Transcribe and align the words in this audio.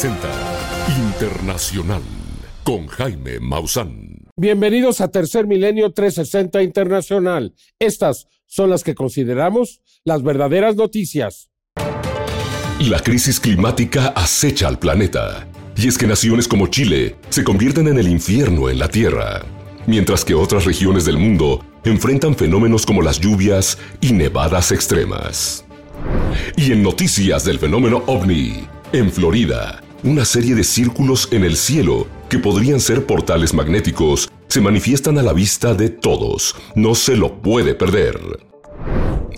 360 0.00 0.96
Internacional 0.96 2.00
con 2.64 2.86
Jaime 2.86 3.38
Maussan. 3.38 4.16
Bienvenidos 4.34 5.02
a 5.02 5.08
Tercer 5.08 5.46
Milenio 5.46 5.92
360 5.92 6.62
Internacional. 6.62 7.52
Estas 7.78 8.26
son 8.46 8.70
las 8.70 8.82
que 8.82 8.94
consideramos 8.94 9.82
las 10.04 10.22
verdaderas 10.22 10.76
noticias. 10.76 11.50
La 12.78 13.00
crisis 13.00 13.38
climática 13.38 14.08
acecha 14.16 14.68
al 14.68 14.78
planeta. 14.78 15.46
Y 15.76 15.88
es 15.88 15.98
que 15.98 16.06
naciones 16.06 16.48
como 16.48 16.68
Chile 16.68 17.16
se 17.28 17.44
convierten 17.44 17.86
en 17.88 17.98
el 17.98 18.08
infierno 18.08 18.70
en 18.70 18.78
la 18.78 18.88
Tierra, 18.88 19.42
mientras 19.86 20.24
que 20.24 20.32
otras 20.32 20.64
regiones 20.64 21.04
del 21.04 21.18
mundo 21.18 21.62
enfrentan 21.84 22.34
fenómenos 22.34 22.86
como 22.86 23.02
las 23.02 23.20
lluvias 23.20 23.76
y 24.00 24.14
nevadas 24.14 24.72
extremas. 24.72 25.66
Y 26.56 26.72
en 26.72 26.82
noticias 26.82 27.44
del 27.44 27.58
fenómeno 27.58 28.02
ovni, 28.06 28.66
en 28.92 29.12
Florida, 29.12 29.82
una 30.02 30.24
serie 30.24 30.54
de 30.54 30.64
círculos 30.64 31.28
en 31.30 31.44
el 31.44 31.56
cielo 31.56 32.06
que 32.28 32.38
podrían 32.38 32.80
ser 32.80 33.06
portales 33.06 33.52
magnéticos 33.52 34.30
se 34.48 34.60
manifiestan 34.60 35.18
a 35.18 35.22
la 35.22 35.32
vista 35.32 35.74
de 35.74 35.90
todos. 35.90 36.56
No 36.74 36.94
se 36.94 37.16
lo 37.16 37.40
puede 37.40 37.74
perder. 37.74 38.18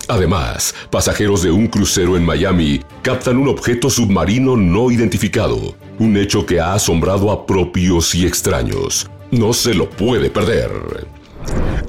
Además, 0.07 0.73
pasajeros 0.89 1.43
de 1.43 1.51
un 1.51 1.67
crucero 1.67 2.17
en 2.17 2.25
Miami 2.25 2.81
captan 3.01 3.37
un 3.37 3.47
objeto 3.47 3.89
submarino 3.89 4.57
no 4.57 4.91
identificado, 4.91 5.75
un 5.99 6.17
hecho 6.17 6.45
que 6.45 6.59
ha 6.59 6.73
asombrado 6.73 7.31
a 7.31 7.45
propios 7.45 8.13
y 8.15 8.25
extraños. 8.25 9.09
No 9.31 9.53
se 9.53 9.73
lo 9.73 9.89
puede 9.89 10.29
perder. 10.29 10.71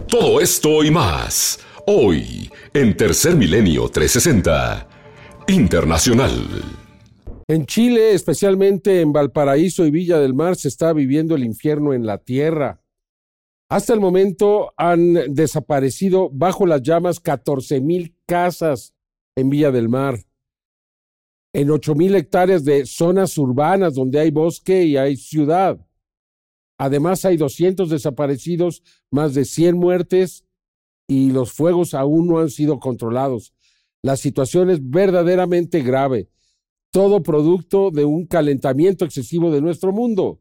Todo 0.09 0.41
esto 0.41 0.85
y 0.85 0.91
más, 0.91 1.59
hoy, 1.87 2.51
en 2.73 2.97
Tercer 2.97 3.37
Milenio 3.37 3.89
360, 3.89 4.89
Internacional. 5.49 6.84
En 7.47 7.67
Chile, 7.67 8.15
especialmente 8.15 9.03
en 9.03 9.13
Valparaíso 9.13 9.85
y 9.85 9.91
Villa 9.91 10.19
del 10.19 10.33
Mar, 10.33 10.57
se 10.57 10.69
está 10.69 10.95
viviendo 10.95 11.35
el 11.35 11.45
infierno 11.45 11.93
en 11.93 12.07
la 12.07 12.19
tierra. 12.19 12.83
Hasta 13.69 13.93
el 13.93 14.01
momento 14.01 14.73
han 14.79 15.35
desaparecido 15.35 16.31
bajo 16.31 16.65
las 16.65 16.83
llamas 16.83 17.21
14 17.21 17.83
mil 17.83 18.17
casas 18.27 18.95
en 19.37 19.51
Villa 19.51 19.71
del 19.71 19.91
Mar, 19.91 20.25
en 21.53 21.71
8 21.71 21.95
mil 21.95 22.15
hectáreas 22.15 22.65
de 22.65 22.87
zonas 22.87 23.37
urbanas 23.37 23.95
donde 23.95 24.21
hay 24.21 24.31
bosque 24.31 24.85
y 24.85 24.97
hay 24.97 25.17
ciudad. 25.17 25.87
Además 26.79 27.27
hay 27.27 27.37
200 27.37 27.91
desaparecidos, 27.91 28.83
más 29.11 29.35
de 29.35 29.45
100 29.45 29.77
muertes 29.77 30.47
y 31.07 31.31
los 31.31 31.53
fuegos 31.53 31.93
aún 31.93 32.27
no 32.27 32.39
han 32.39 32.49
sido 32.49 32.81
controlados. 32.81 33.53
La 34.03 34.17
situación 34.17 34.71
es 34.71 34.79
verdaderamente 34.83 35.83
grave 35.83 36.31
todo 36.95 37.25
producto 37.25 37.91
de 37.91 38.05
un 38.05 38.25
calentamiento 38.25 39.05
excesivo 39.05 39.51
de 39.51 39.61
nuestro 39.61 39.91
mundo. 39.91 40.41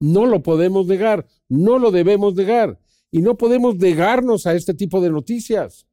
No 0.00 0.24
lo 0.24 0.42
podemos 0.42 0.86
negar, 0.86 1.26
no 1.46 1.78
lo 1.78 1.90
debemos 1.90 2.34
negar 2.34 2.80
y 3.10 3.20
no 3.20 3.36
podemos 3.36 3.76
negarnos 3.76 4.46
a 4.46 4.54
este 4.54 4.72
tipo 4.72 5.02
de 5.02 5.10
noticias. 5.10 5.86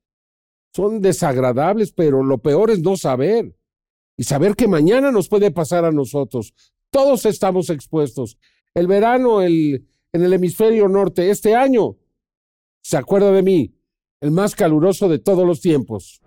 Son 0.73 1.02
desagradables, 1.02 1.91
pero 1.91 2.23
lo 2.23 2.38
peor 2.38 2.72
es 2.72 2.80
no 2.80 2.95
saber 2.95 3.53
y 4.16 4.23
saber 4.23 4.55
que 4.55 4.69
mañana 4.69 5.12
nos 5.12 5.28
puede 5.28 5.51
pasar 5.51 5.84
a 5.84 5.91
nosotros. 5.91 6.53
Todos 6.90 7.25
estamos 7.25 7.69
expuestos. 7.69 8.38
El 8.73 8.88
verano 8.88 9.41
el, 9.41 9.90
en 10.13 10.23
el 10.23 10.31
hemisferio 10.31 10.88
norte 10.88 11.29
este 11.29 11.53
año, 11.53 11.97
se 12.81 12.96
acuerda 12.96 13.34
de 13.34 13.44
mí, 13.44 13.75
el 14.22 14.31
más 14.31 14.56
caluroso 14.56 15.09
de 15.09 15.19
todos 15.19 15.46
los 15.46 15.59
tiempos. 15.59 16.22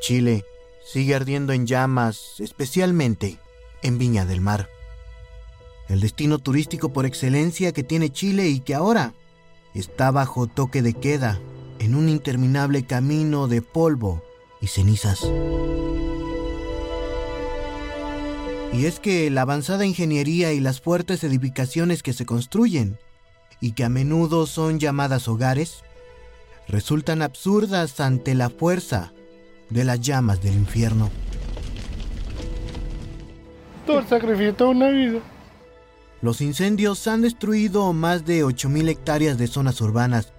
Chile 0.00 0.44
sigue 0.84 1.14
ardiendo 1.14 1.52
en 1.52 1.66
llamas, 1.66 2.34
especialmente 2.38 3.38
en 3.82 3.98
Viña 3.98 4.24
del 4.24 4.40
Mar. 4.40 4.68
El 5.88 6.00
destino 6.00 6.38
turístico 6.38 6.92
por 6.92 7.06
excelencia 7.06 7.72
que 7.72 7.82
tiene 7.82 8.10
Chile 8.10 8.48
y 8.48 8.60
que 8.60 8.74
ahora 8.74 9.14
está 9.74 10.10
bajo 10.10 10.46
toque 10.46 10.82
de 10.82 10.94
queda 10.94 11.40
en 11.78 11.94
un 11.94 12.08
interminable 12.08 12.84
camino 12.84 13.48
de 13.48 13.62
polvo 13.62 14.22
y 14.60 14.66
cenizas. 14.66 15.20
Y 18.72 18.84
es 18.84 19.00
que 19.00 19.30
la 19.30 19.42
avanzada 19.42 19.86
ingeniería 19.86 20.52
y 20.52 20.60
las 20.60 20.80
fuertes 20.80 21.24
edificaciones 21.24 22.02
que 22.02 22.12
se 22.12 22.26
construyen, 22.26 22.98
y 23.60 23.72
que 23.72 23.84
a 23.84 23.88
menudo 23.88 24.46
son 24.46 24.78
llamadas 24.78 25.26
hogares, 25.26 25.82
resultan 26.68 27.22
absurdas 27.22 27.98
ante 27.98 28.34
la 28.34 28.50
fuerza 28.50 29.12
de 29.70 29.84
las 29.84 30.00
llamas 30.00 30.42
del 30.42 30.54
infierno. 30.54 31.10
Todo 33.86 34.00
el 34.00 34.06
sacrificio, 34.06 34.54
toda 34.54 34.70
una 34.70 34.88
vida. 34.90 35.20
Los 36.20 36.40
incendios 36.40 37.06
han 37.06 37.22
destruido 37.22 37.92
más 37.92 38.24
de 38.24 38.44
8.000 38.44 38.88
hectáreas 38.88 39.38
de 39.38 39.46
zonas 39.46 39.80
urbanas. 39.80 40.32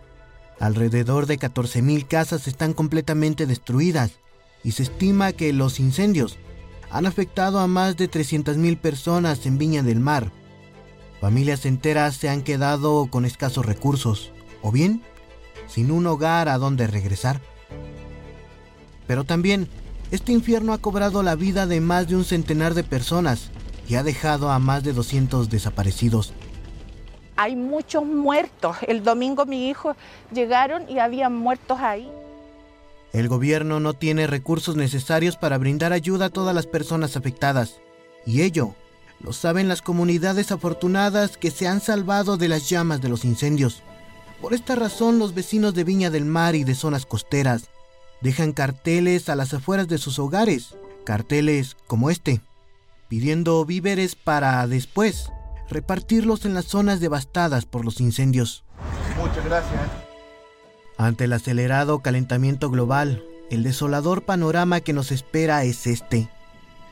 Alrededor 0.60 1.26
de 1.26 1.40
14.000 1.40 2.08
casas 2.08 2.48
están 2.48 2.74
completamente 2.74 3.46
destruidas 3.46 4.20
y 4.64 4.74
se 4.74 4.84
estima 4.84 5.32
que 5.32 5.54
los 5.54 5.80
incendios 5.80 6.38
han 6.92 7.06
afectado 7.06 7.60
a 7.60 7.68
más 7.68 7.96
de 7.96 8.10
300.000 8.10 8.78
personas 8.78 9.46
en 9.46 9.58
Viña 9.58 9.84
del 9.84 10.00
Mar. 10.00 10.32
Familias 11.22 11.66
enteras 11.66 12.16
se 12.16 12.30
han 12.30 12.42
quedado 12.42 13.08
con 13.10 13.26
escasos 13.26 13.66
recursos 13.66 14.32
o 14.62 14.72
bien 14.72 15.02
sin 15.68 15.92
un 15.92 16.08
hogar 16.08 16.50
a 16.50 16.58
donde 16.58 16.88
regresar. 16.88 17.42
Pero 19.10 19.24
también, 19.24 19.68
este 20.12 20.34
infierno 20.34 20.72
ha 20.72 20.78
cobrado 20.78 21.24
la 21.24 21.34
vida 21.34 21.66
de 21.66 21.82
más 21.82 22.08
de 22.08 22.16
un 22.16 22.26
centenar 22.26 22.76
de 22.76 22.84
personas 22.84 23.50
y 23.88 23.96
ha 23.96 24.04
dejado 24.04 24.52
a 24.52 24.60
más 24.60 24.84
de 24.84 24.94
200 24.94 25.50
desaparecidos. 25.50 26.32
Hay 27.36 27.56
muchos 27.56 28.06
muertos. 28.06 28.78
El 28.88 29.04
domingo 29.04 29.48
mi 29.48 29.68
hijo 29.68 29.96
llegaron 30.32 30.88
y 30.88 31.00
había 31.00 31.32
muertos 31.32 31.80
ahí. 31.80 32.08
El 33.12 33.30
gobierno 33.30 33.80
no 33.80 33.96
tiene 33.96 34.28
recursos 34.28 34.76
necesarios 34.76 35.38
para 35.38 35.58
brindar 35.58 35.92
ayuda 35.92 36.26
a 36.26 36.30
todas 36.30 36.54
las 36.54 36.68
personas 36.68 37.18
afectadas. 37.18 37.82
Y 38.28 38.44
ello 38.44 38.76
lo 39.24 39.34
saben 39.34 39.68
las 39.68 39.82
comunidades 39.82 40.52
afortunadas 40.52 41.36
que 41.36 41.50
se 41.50 41.68
han 41.68 41.82
salvado 41.82 42.38
de 42.38 42.48
las 42.48 42.70
llamas 42.70 43.02
de 43.02 43.10
los 43.10 43.26
incendios. 43.26 43.82
Por 44.40 44.54
esta 44.54 44.76
razón 44.76 45.18
los 45.18 45.34
vecinos 45.34 45.74
de 45.74 45.84
Viña 45.84 46.12
del 46.12 46.26
Mar 46.26 46.54
y 46.54 46.64
de 46.64 46.76
zonas 46.76 47.08
costeras 47.08 47.72
dejan 48.22 48.52
carteles 48.52 49.30
a 49.30 49.36
las 49.36 49.54
afueras 49.54 49.88
de 49.88 49.98
sus 49.98 50.20
hogares, 50.20 50.76
carteles 51.06 51.78
como 51.88 52.10
este, 52.10 52.42
pidiendo 53.08 53.64
víveres 53.66 54.16
para 54.16 54.66
después 54.68 55.30
repartirlos 55.70 56.46
en 56.46 56.54
las 56.54 56.66
zonas 56.66 57.00
devastadas 57.00 57.66
por 57.66 57.86
los 57.86 58.00
incendios. 58.02 58.64
Muchas 59.18 59.46
gracias. 59.46 59.82
Ante 60.98 61.26
el 61.26 61.34
acelerado 61.34 62.00
calentamiento 62.00 62.70
global, 62.70 63.24
el 63.50 63.64
desolador 63.64 64.24
panorama 64.24 64.82
que 64.82 64.94
nos 64.94 65.12
espera 65.12 65.64
es 65.64 65.88
este. 65.88 66.30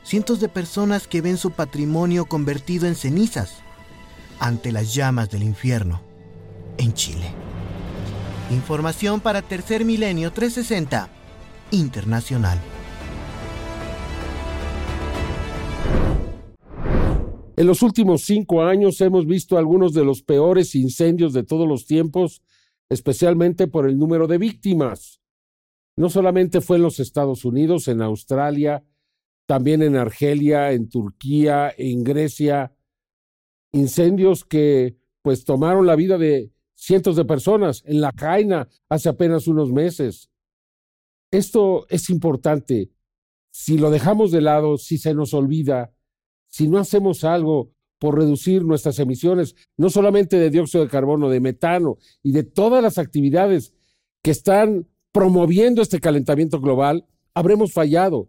Cientos 0.02 0.40
de 0.40 0.48
personas 0.48 1.06
que 1.06 1.20
ven 1.20 1.36
su 1.36 1.50
patrimonio 1.50 2.24
convertido 2.24 2.86
en 2.86 2.94
cenizas 2.94 3.56
ante 4.40 4.72
las 4.72 4.94
llamas 4.94 5.28
del 5.28 5.42
infierno 5.42 6.00
en 6.78 6.94
Chile. 6.94 7.34
Información 8.50 9.20
para 9.20 9.42
Tercer 9.42 9.84
Milenio 9.84 10.32
360 10.32 11.17
internacional. 11.70 12.58
En 17.56 17.66
los 17.66 17.82
últimos 17.82 18.22
cinco 18.22 18.62
años 18.62 19.00
hemos 19.00 19.26
visto 19.26 19.58
algunos 19.58 19.92
de 19.92 20.04
los 20.04 20.22
peores 20.22 20.76
incendios 20.76 21.32
de 21.32 21.42
todos 21.42 21.66
los 21.66 21.86
tiempos, 21.86 22.40
especialmente 22.88 23.66
por 23.66 23.88
el 23.88 23.98
número 23.98 24.28
de 24.28 24.38
víctimas. 24.38 25.20
No 25.96 26.08
solamente 26.08 26.60
fue 26.60 26.76
en 26.76 26.84
los 26.84 27.00
Estados 27.00 27.44
Unidos, 27.44 27.88
en 27.88 28.00
Australia, 28.00 28.84
también 29.46 29.82
en 29.82 29.96
Argelia, 29.96 30.70
en 30.70 30.88
Turquía, 30.88 31.74
en 31.76 32.04
Grecia, 32.04 32.72
incendios 33.72 34.44
que 34.44 34.96
pues 35.22 35.44
tomaron 35.44 35.86
la 35.86 35.96
vida 35.96 36.16
de 36.16 36.52
cientos 36.74 37.16
de 37.16 37.24
personas 37.24 37.82
en 37.86 38.00
La 38.00 38.12
Jaina 38.16 38.68
hace 38.88 39.08
apenas 39.08 39.48
unos 39.48 39.72
meses. 39.72 40.30
Esto 41.30 41.86
es 41.88 42.10
importante. 42.10 42.90
Si 43.50 43.78
lo 43.78 43.90
dejamos 43.90 44.30
de 44.30 44.40
lado, 44.40 44.78
si 44.78 44.98
se 44.98 45.14
nos 45.14 45.34
olvida, 45.34 45.92
si 46.48 46.68
no 46.68 46.78
hacemos 46.78 47.24
algo 47.24 47.72
por 47.98 48.16
reducir 48.16 48.64
nuestras 48.64 48.98
emisiones, 48.98 49.54
no 49.76 49.90
solamente 49.90 50.38
de 50.38 50.50
dióxido 50.50 50.84
de 50.84 50.90
carbono, 50.90 51.28
de 51.28 51.40
metano 51.40 51.98
y 52.22 52.32
de 52.32 52.44
todas 52.44 52.82
las 52.82 52.98
actividades 52.98 53.74
que 54.22 54.30
están 54.30 54.88
promoviendo 55.12 55.82
este 55.82 56.00
calentamiento 56.00 56.60
global, 56.60 57.06
habremos 57.34 57.72
fallado 57.72 58.28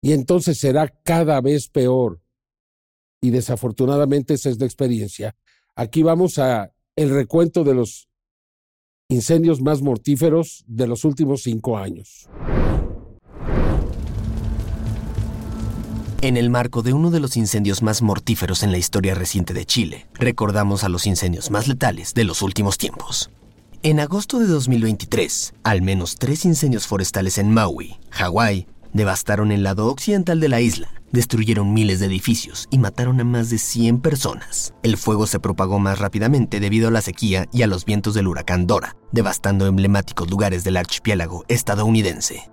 y 0.00 0.12
entonces 0.12 0.58
será 0.58 0.88
cada 0.88 1.40
vez 1.40 1.68
peor. 1.68 2.20
Y 3.20 3.30
desafortunadamente 3.30 4.34
esa 4.34 4.50
es 4.50 4.58
la 4.58 4.66
experiencia. 4.66 5.36
Aquí 5.74 6.02
vamos 6.02 6.38
a 6.38 6.74
el 6.96 7.10
recuento 7.10 7.64
de 7.64 7.74
los 7.74 8.08
incendios 9.12 9.60
más 9.60 9.82
mortíferos 9.82 10.64
de 10.66 10.86
los 10.86 11.04
últimos 11.04 11.42
cinco 11.42 11.78
años. 11.78 12.28
En 16.22 16.36
el 16.36 16.50
marco 16.50 16.82
de 16.82 16.92
uno 16.92 17.10
de 17.10 17.20
los 17.20 17.36
incendios 17.36 17.82
más 17.82 18.00
mortíferos 18.00 18.62
en 18.62 18.70
la 18.70 18.78
historia 18.78 19.14
reciente 19.14 19.54
de 19.54 19.66
Chile, 19.66 20.06
recordamos 20.14 20.84
a 20.84 20.88
los 20.88 21.06
incendios 21.06 21.50
más 21.50 21.66
letales 21.68 22.14
de 22.14 22.24
los 22.24 22.42
últimos 22.42 22.78
tiempos. 22.78 23.30
En 23.82 23.98
agosto 23.98 24.38
de 24.38 24.46
2023, 24.46 25.54
al 25.64 25.82
menos 25.82 26.14
tres 26.14 26.44
incendios 26.44 26.86
forestales 26.86 27.38
en 27.38 27.52
Maui, 27.52 27.96
Hawái, 28.10 28.66
devastaron 28.92 29.52
el 29.52 29.62
lado 29.62 29.86
occidental 29.86 30.40
de 30.40 30.48
la 30.48 30.60
isla, 30.60 30.88
destruyeron 31.10 31.72
miles 31.72 32.00
de 32.00 32.06
edificios 32.06 32.68
y 32.70 32.78
mataron 32.78 33.20
a 33.20 33.24
más 33.24 33.50
de 33.50 33.58
100 33.58 34.00
personas. 34.00 34.74
El 34.82 34.96
fuego 34.96 35.26
se 35.26 35.40
propagó 35.40 35.78
más 35.78 35.98
rápidamente 35.98 36.60
debido 36.60 36.88
a 36.88 36.92
la 36.92 37.02
sequía 37.02 37.46
y 37.52 37.62
a 37.62 37.66
los 37.66 37.84
vientos 37.84 38.14
del 38.14 38.28
huracán 38.28 38.66
Dora, 38.66 38.96
devastando 39.10 39.66
emblemáticos 39.66 40.30
lugares 40.30 40.64
del 40.64 40.76
archipiélago 40.76 41.44
estadounidense. 41.48 42.51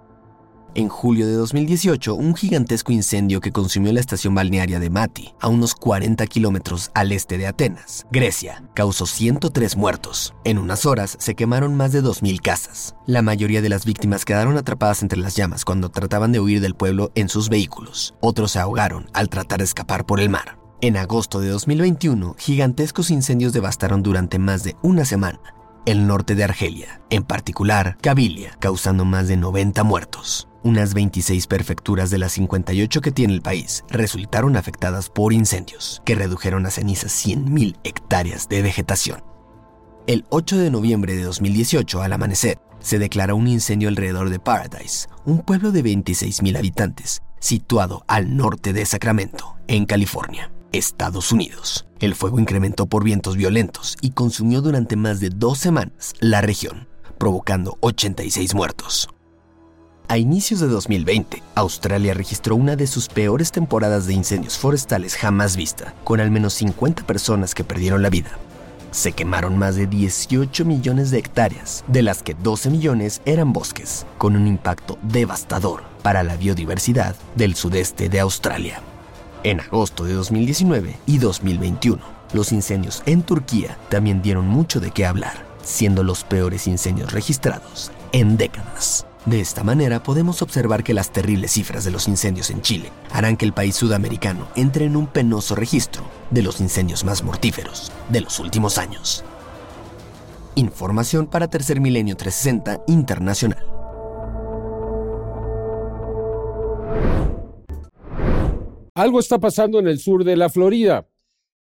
En 0.76 0.88
julio 0.88 1.26
de 1.26 1.34
2018, 1.34 2.14
un 2.14 2.36
gigantesco 2.36 2.92
incendio 2.92 3.42
que 3.42 3.52
consumió 3.52 3.92
la 3.92 4.00
estación 4.00 4.36
balnearia 4.36 4.80
de 4.80 4.92
Mati, 4.92 5.34
a 5.40 5.48
unos 5.48 5.74
40 5.74 6.26
kilómetros 6.28 6.92
al 6.94 7.12
este 7.12 7.40
de 7.40 7.48
Atenas, 7.48 8.06
Grecia, 8.12 8.64
causó 8.76 9.08
103 9.08 9.76
muertos. 9.78 10.36
En 10.44 10.60
unas 10.60 10.86
horas 10.86 11.18
se 11.20 11.34
quemaron 11.34 11.76
más 11.76 11.92
de 11.92 12.04
2.000 12.04 12.40
casas. 12.42 12.96
La 13.08 13.24
mayoría 13.24 13.64
de 13.64 13.70
las 13.70 13.84
víctimas 13.84 14.26
quedaron 14.26 14.58
atrapadas 14.58 15.02
entre 15.02 15.20
las 15.20 15.36
llamas 15.36 15.66
cuando 15.66 15.90
trataban 15.90 16.32
de 16.32 16.40
huir 16.40 16.62
del 16.62 16.76
pueblo 16.76 17.12
en 17.16 17.30
sus 17.30 17.50
vehículos. 17.50 18.14
Otros 18.22 18.52
se 18.52 18.60
ahogaron 18.60 19.10
al 19.14 19.30
tratar 19.30 19.60
de 19.60 19.66
escapar 19.66 20.06
por 20.06 20.20
el 20.20 20.30
mar. 20.30 20.60
En 20.82 20.98
agosto 20.98 21.42
de 21.42 21.50
2021, 21.50 22.36
gigantescos 22.38 23.10
incendios 23.10 23.54
devastaron 23.54 24.04
durante 24.04 24.38
más 24.38 24.64
de 24.64 24.76
una 24.84 25.04
semana 25.04 25.40
el 25.86 26.06
norte 26.06 26.36
de 26.36 26.44
Argelia, 26.44 27.02
en 27.10 27.24
particular 27.24 27.98
Cabilia, 28.02 28.52
causando 28.60 29.06
más 29.06 29.28
de 29.28 29.38
90 29.38 29.84
muertos. 29.84 30.49
Unas 30.62 30.94
26 30.94 31.48
prefecturas 31.48 32.10
de 32.10 32.18
las 32.18 32.34
58 32.34 33.00
que 33.00 33.12
tiene 33.12 33.34
el 33.34 33.42
país 33.42 33.86
resultaron 33.90 34.58
afectadas 34.58 35.10
por 35.10 35.32
incendios, 35.32 36.02
que 36.04 36.16
redujeron 36.16 36.66
a 36.66 36.70
cenizas 36.70 37.14
100.000 37.26 37.78
hectáreas 37.86 38.50
de 38.50 38.62
vegetación. 38.62 39.24
El 40.06 40.26
8 40.30 40.58
de 40.58 40.70
noviembre 40.70 41.16
de 41.16 41.24
2018, 41.24 42.02
al 42.02 42.12
amanecer, 42.12 42.60
se 42.80 43.00
declaró 43.00 43.38
un 43.38 43.48
incendio 43.48 43.88
alrededor 43.88 44.30
de 44.30 44.40
Paradise, 44.40 45.08
un 45.24 45.44
pueblo 45.44 45.72
de 45.72 45.82
26.000 45.82 46.58
habitantes, 46.58 47.22
situado 47.40 48.04
al 48.08 48.36
norte 48.36 48.74
de 48.74 48.86
Sacramento, 48.86 49.56
en 49.68 49.86
California, 49.86 50.52
Estados 50.74 51.32
Unidos. 51.32 51.88
El 52.02 52.16
fuego 52.16 52.38
incrementó 52.38 52.86
por 52.86 53.06
vientos 53.06 53.38
violentos 53.38 53.96
y 54.02 54.12
consumió 54.12 54.62
durante 54.62 54.98
más 54.98 55.22
de 55.22 55.30
dos 55.30 55.58
semanas 55.58 56.16
la 56.20 56.42
región, 56.42 56.90
provocando 57.18 57.78
86 57.80 58.56
muertos. 58.56 59.10
A 60.12 60.18
inicios 60.18 60.60
de 60.60 60.68
2020, 60.68 61.44
Australia 61.54 62.16
registró 62.16 62.56
una 62.56 62.76
de 62.76 62.88
sus 62.88 63.08
peores 63.08 63.52
temporadas 63.52 64.08
de 64.08 64.16
incendios 64.16 64.58
forestales 64.58 65.16
jamás 65.16 65.56
vista, 65.56 65.94
con 66.04 66.20
al 66.20 66.32
menos 66.32 66.56
50 66.56 67.06
personas 67.06 67.54
que 67.54 67.64
perdieron 67.64 68.02
la 68.02 68.10
vida. 68.10 68.32
Se 68.90 69.12
quemaron 69.12 69.56
más 69.56 69.76
de 69.76 69.86
18 69.86 70.66
millones 70.66 71.12
de 71.12 71.20
hectáreas, 71.20 71.84
de 71.88 72.02
las 72.02 72.24
que 72.24 72.34
12 72.34 72.72
millones 72.72 73.22
eran 73.26 73.54
bosques, 73.54 74.08
con 74.18 74.36
un 74.36 74.48
impacto 74.48 74.98
devastador 75.04 75.84
para 76.02 76.24
la 76.24 76.38
biodiversidad 76.38 77.16
del 77.36 77.54
sudeste 77.54 78.10
de 78.10 78.20
Australia. 78.20 78.82
En 79.44 79.60
agosto 79.60 80.06
de 80.06 80.14
2019 80.14 80.98
y 81.06 81.20
2021, 81.20 82.02
los 82.34 82.52
incendios 82.52 83.04
en 83.06 83.22
Turquía 83.22 83.78
también 83.90 84.24
dieron 84.24 84.48
mucho 84.48 84.80
de 84.80 84.90
qué 84.90 85.06
hablar, 85.06 85.46
siendo 85.62 86.02
los 86.02 86.24
peores 86.24 86.66
incendios 86.66 87.12
registrados 87.12 87.92
en 88.12 88.38
décadas. 88.38 89.06
De 89.30 89.42
esta 89.42 89.64
manera 89.64 90.02
podemos 90.02 90.42
observar 90.42 90.84
que 90.84 90.96
las 90.96 91.12
terribles 91.12 91.52
cifras 91.52 91.86
de 91.86 91.92
los 91.92 92.08
incendios 92.08 92.50
en 92.50 92.64
Chile 92.64 92.90
harán 93.12 93.38
que 93.38 93.46
el 93.46 93.54
país 93.54 93.76
sudamericano 93.76 94.48
entre 94.56 94.86
en 94.86 94.96
un 94.96 95.06
penoso 95.06 95.54
registro 95.54 96.02
de 96.32 96.42
los 96.42 96.60
incendios 96.60 97.06
más 97.06 97.24
mortíferos 97.24 97.92
de 98.10 98.22
los 98.22 98.40
últimos 98.40 98.80
años. 98.80 99.24
Información 100.56 101.28
para 101.28 101.48
Tercer 101.48 101.80
Milenio 101.80 102.18
360 102.18 102.86
Internacional. 102.92 103.64
Algo 108.96 109.20
está 109.20 109.38
pasando 109.38 109.78
en 109.78 109.88
el 109.88 110.00
sur 110.00 110.24
de 110.24 110.38
la 110.38 110.50
Florida. 110.50 111.08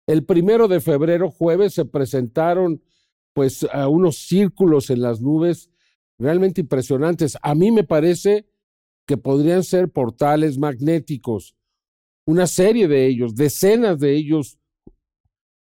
El 0.07 0.23
primero 0.23 0.69
de 0.69 0.79
febrero, 0.79 1.31
jueves, 1.31 1.73
se 1.73 1.83
presentaron 1.83 2.81
pues 3.33 3.67
a 3.73 3.89
unos 3.89 4.19
círculos 4.19 4.89
en 4.89 5.01
las 5.01 5.19
nubes 5.19 5.69
realmente 6.17 6.61
impresionantes. 6.61 7.37
A 7.41 7.55
mí 7.55 7.71
me 7.71 7.83
parece 7.83 8.45
que 9.05 9.17
podrían 9.17 9.63
ser 9.63 9.89
portales 9.89 10.57
magnéticos, 10.57 11.55
una 12.25 12.45
serie 12.45 12.87
de 12.87 13.07
ellos, 13.07 13.35
decenas 13.35 13.99
de 13.99 14.15
ellos, 14.15 14.59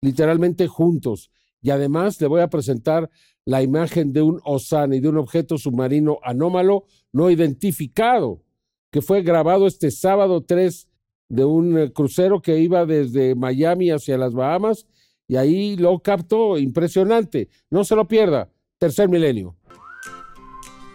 literalmente 0.03 0.67
juntos. 0.67 1.31
Y 1.62 1.70
además 1.70 2.20
le 2.20 2.26
voy 2.26 2.41
a 2.41 2.50
presentar 2.50 3.08
la 3.44 3.62
imagen 3.62 4.12
de 4.12 4.23
un 4.23 4.41
OSAN 4.44 4.93
y 4.93 5.00
de 5.00 5.08
un 5.08 5.19
objeto 5.19 5.56
submarino 5.58 6.19
anómalo 6.23 6.85
no 7.12 7.31
identificado, 7.31 8.43
que 8.91 9.00
fue 9.00 9.23
grabado 9.23 9.67
este 9.67 9.91
sábado 9.91 10.43
3 10.43 10.88
de 11.29 11.44
un 11.44 11.79
eh, 11.79 11.93
crucero 11.93 12.41
que 12.43 12.58
iba 12.58 12.85
desde 12.87 13.35
Miami 13.35 13.91
hacia 13.91 14.19
las 14.19 14.32
Bahamas 14.32 14.87
y 15.29 15.37
ahí 15.37 15.76
lo 15.76 15.99
captó 16.00 16.58
impresionante. 16.58 17.49
No 17.70 17.85
se 17.85 17.97
lo 17.97 18.06
pierda. 18.06 18.50
Tercer 18.79 19.08
milenio. 19.08 19.56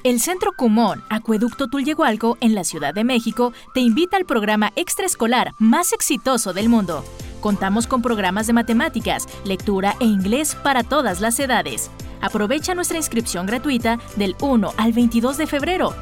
El 0.03 0.19
Centro 0.19 0.53
Cumón, 0.53 1.03
Acueducto 1.09 1.67
Tulyehualco, 1.67 2.35
en 2.41 2.55
la 2.55 2.63
Ciudad 2.63 2.91
de 2.91 3.03
México, 3.03 3.53
te 3.75 3.81
invita 3.81 4.17
al 4.17 4.25
programa 4.25 4.71
extraescolar 4.75 5.53
más 5.59 5.93
exitoso 5.93 6.53
del 6.53 6.69
mundo. 6.69 7.05
Contamos 7.39 7.85
con 7.85 8.01
programas 8.01 8.47
de 8.47 8.53
matemáticas, 8.53 9.27
lectura 9.45 9.95
e 9.99 10.05
inglés 10.05 10.55
para 10.55 10.81
todas 10.81 11.21
las 11.21 11.39
edades. 11.39 11.91
Aprovecha 12.19 12.73
nuestra 12.73 12.97
inscripción 12.97 13.45
gratuita 13.45 13.99
del 14.15 14.35
1 14.41 14.73
al 14.75 14.91
22 14.91 15.37
de 15.37 15.45
febrero. 15.45 15.93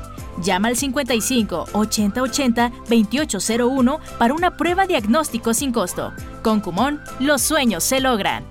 Llama 0.41 0.69
al 0.69 0.77
55 0.77 1.65
80 1.73 2.21
80 2.21 2.71
2801 2.87 3.99
para 4.17 4.33
una 4.33 4.55
prueba 4.55 4.87
diagnóstico 4.87 5.53
sin 5.53 5.73
costo. 5.73 6.13
Con 6.41 6.61
Cumón, 6.61 7.01
los 7.19 7.41
sueños 7.41 7.83
se 7.83 7.99
logran. 7.99 8.45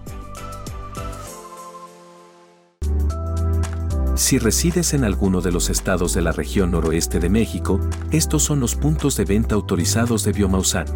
Si 4.18 4.36
resides 4.36 4.94
en 4.94 5.04
alguno 5.04 5.40
de 5.40 5.52
los 5.52 5.70
estados 5.70 6.12
de 6.12 6.22
la 6.22 6.32
región 6.32 6.72
noroeste 6.72 7.20
de 7.20 7.28
México, 7.28 7.78
estos 8.10 8.42
son 8.42 8.58
los 8.58 8.74
puntos 8.74 9.16
de 9.16 9.24
venta 9.24 9.54
autorizados 9.54 10.24
de 10.24 10.32
Biomausan. 10.32 10.86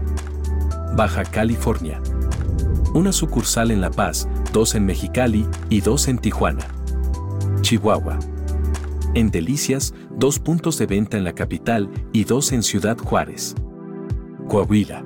Baja 0.96 1.22
California. 1.22 2.02
Una 2.94 3.12
sucursal 3.12 3.70
en 3.70 3.80
La 3.80 3.92
Paz, 3.92 4.26
dos 4.52 4.74
en 4.74 4.86
Mexicali 4.86 5.46
y 5.70 5.82
dos 5.82 6.08
en 6.08 6.18
Tijuana. 6.18 6.66
Chihuahua. 7.60 8.18
En 9.14 9.30
Delicias, 9.30 9.94
dos 10.10 10.40
puntos 10.40 10.76
de 10.78 10.86
venta 10.86 11.16
en 11.16 11.22
la 11.22 11.32
capital 11.32 11.88
y 12.12 12.24
dos 12.24 12.50
en 12.50 12.64
Ciudad 12.64 12.98
Juárez. 12.98 13.54
Coahuila. 14.48 15.04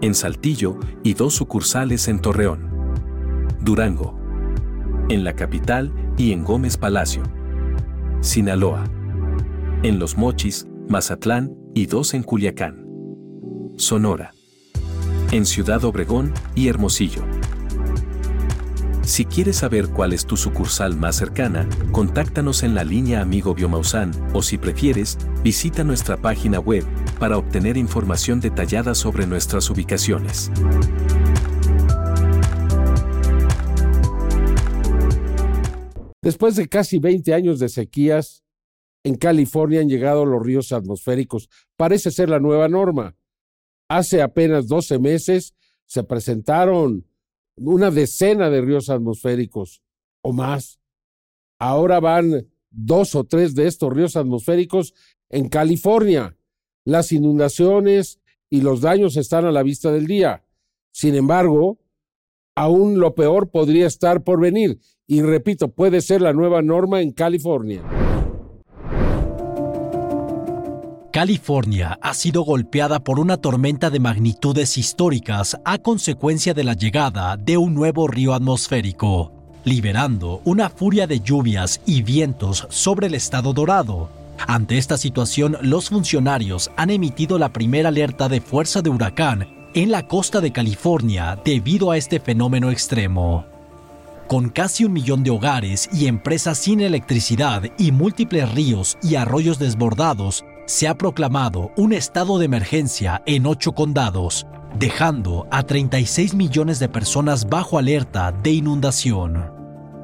En 0.00 0.14
Saltillo 0.14 0.78
y 1.02 1.14
dos 1.14 1.34
sucursales 1.34 2.06
en 2.06 2.20
Torreón. 2.20 2.70
Durango. 3.62 4.16
En 5.08 5.24
la 5.24 5.34
capital 5.34 5.92
y 6.16 6.32
en 6.32 6.44
Gómez 6.44 6.76
Palacio. 6.76 7.22
Sinaloa. 8.20 8.84
En 9.82 9.98
Los 9.98 10.16
Mochis, 10.16 10.66
Mazatlán 10.88 11.54
y 11.74 11.86
dos 11.86 12.14
en 12.14 12.22
Culiacán. 12.22 12.86
Sonora. 13.76 14.32
En 15.30 15.44
Ciudad 15.44 15.84
Obregón 15.84 16.32
y 16.54 16.68
Hermosillo. 16.68 17.22
Si 19.02 19.24
quieres 19.24 19.56
saber 19.56 19.88
cuál 19.88 20.12
es 20.12 20.26
tu 20.26 20.36
sucursal 20.36 20.96
más 20.96 21.16
cercana, 21.16 21.68
contáctanos 21.92 22.64
en 22.64 22.74
la 22.74 22.82
línea 22.82 23.20
Amigo 23.20 23.54
Biomausan 23.54 24.10
o 24.32 24.42
si 24.42 24.58
prefieres, 24.58 25.18
visita 25.44 25.84
nuestra 25.84 26.16
página 26.16 26.58
web 26.58 26.84
para 27.20 27.38
obtener 27.38 27.76
información 27.76 28.40
detallada 28.40 28.94
sobre 28.96 29.26
nuestras 29.26 29.70
ubicaciones. 29.70 30.50
Después 36.26 36.56
de 36.56 36.68
casi 36.68 36.98
20 36.98 37.34
años 37.34 37.60
de 37.60 37.68
sequías, 37.68 38.42
en 39.04 39.14
California 39.14 39.80
han 39.80 39.88
llegado 39.88 40.26
los 40.26 40.44
ríos 40.44 40.72
atmosféricos. 40.72 41.48
Parece 41.76 42.10
ser 42.10 42.28
la 42.28 42.40
nueva 42.40 42.66
norma. 42.66 43.14
Hace 43.88 44.20
apenas 44.22 44.66
12 44.66 44.98
meses 44.98 45.54
se 45.84 46.02
presentaron 46.02 47.06
una 47.54 47.92
decena 47.92 48.50
de 48.50 48.60
ríos 48.60 48.90
atmosféricos 48.90 49.84
o 50.20 50.32
más. 50.32 50.80
Ahora 51.60 52.00
van 52.00 52.48
dos 52.70 53.14
o 53.14 53.22
tres 53.22 53.54
de 53.54 53.68
estos 53.68 53.92
ríos 53.92 54.16
atmosféricos 54.16 54.94
en 55.30 55.48
California. 55.48 56.36
Las 56.84 57.12
inundaciones 57.12 58.18
y 58.50 58.62
los 58.62 58.80
daños 58.80 59.16
están 59.16 59.44
a 59.44 59.52
la 59.52 59.62
vista 59.62 59.92
del 59.92 60.08
día. 60.08 60.44
Sin 60.90 61.14
embargo, 61.14 61.78
aún 62.56 62.98
lo 62.98 63.14
peor 63.14 63.50
podría 63.50 63.86
estar 63.86 64.24
por 64.24 64.40
venir 64.40 64.80
y 65.06 65.22
repito, 65.22 65.68
puede 65.68 66.00
ser 66.00 66.20
la 66.20 66.32
nueva 66.32 66.62
norma 66.62 67.00
en 67.00 67.12
California. 67.12 67.82
California 71.12 71.98
ha 72.02 72.12
sido 72.12 72.42
golpeada 72.42 73.02
por 73.02 73.20
una 73.20 73.38
tormenta 73.38 73.88
de 73.88 74.00
magnitudes 74.00 74.76
históricas 74.76 75.56
a 75.64 75.78
consecuencia 75.78 76.52
de 76.52 76.64
la 76.64 76.74
llegada 76.74 77.36
de 77.36 77.56
un 77.56 77.72
nuevo 77.72 78.06
río 78.06 78.34
atmosférico, 78.34 79.32
liberando 79.64 80.42
una 80.44 80.68
furia 80.68 81.06
de 81.06 81.20
lluvias 81.20 81.80
y 81.86 82.02
vientos 82.02 82.66
sobre 82.68 83.06
el 83.06 83.14
estado 83.14 83.54
dorado. 83.54 84.10
Ante 84.46 84.76
esta 84.76 84.98
situación, 84.98 85.56
los 85.62 85.88
funcionarios 85.88 86.70
han 86.76 86.90
emitido 86.90 87.38
la 87.38 87.50
primera 87.50 87.88
alerta 87.88 88.28
de 88.28 88.42
fuerza 88.42 88.82
de 88.82 88.90
huracán 88.90 89.55
en 89.76 89.90
la 89.90 90.08
costa 90.08 90.40
de 90.40 90.52
California 90.52 91.38
debido 91.44 91.90
a 91.90 91.98
este 91.98 92.18
fenómeno 92.18 92.70
extremo. 92.70 93.44
Con 94.26 94.48
casi 94.48 94.86
un 94.86 94.94
millón 94.94 95.22
de 95.22 95.28
hogares 95.28 95.90
y 95.92 96.06
empresas 96.06 96.56
sin 96.56 96.80
electricidad 96.80 97.62
y 97.76 97.92
múltiples 97.92 98.50
ríos 98.54 98.96
y 99.02 99.16
arroyos 99.16 99.58
desbordados, 99.58 100.46
se 100.64 100.88
ha 100.88 100.94
proclamado 100.94 101.72
un 101.76 101.92
estado 101.92 102.38
de 102.38 102.46
emergencia 102.46 103.22
en 103.26 103.44
ocho 103.44 103.72
condados, 103.72 104.46
dejando 104.78 105.46
a 105.50 105.62
36 105.62 106.32
millones 106.32 106.78
de 106.78 106.88
personas 106.88 107.46
bajo 107.46 107.76
alerta 107.76 108.32
de 108.32 108.52
inundación. 108.52 109.56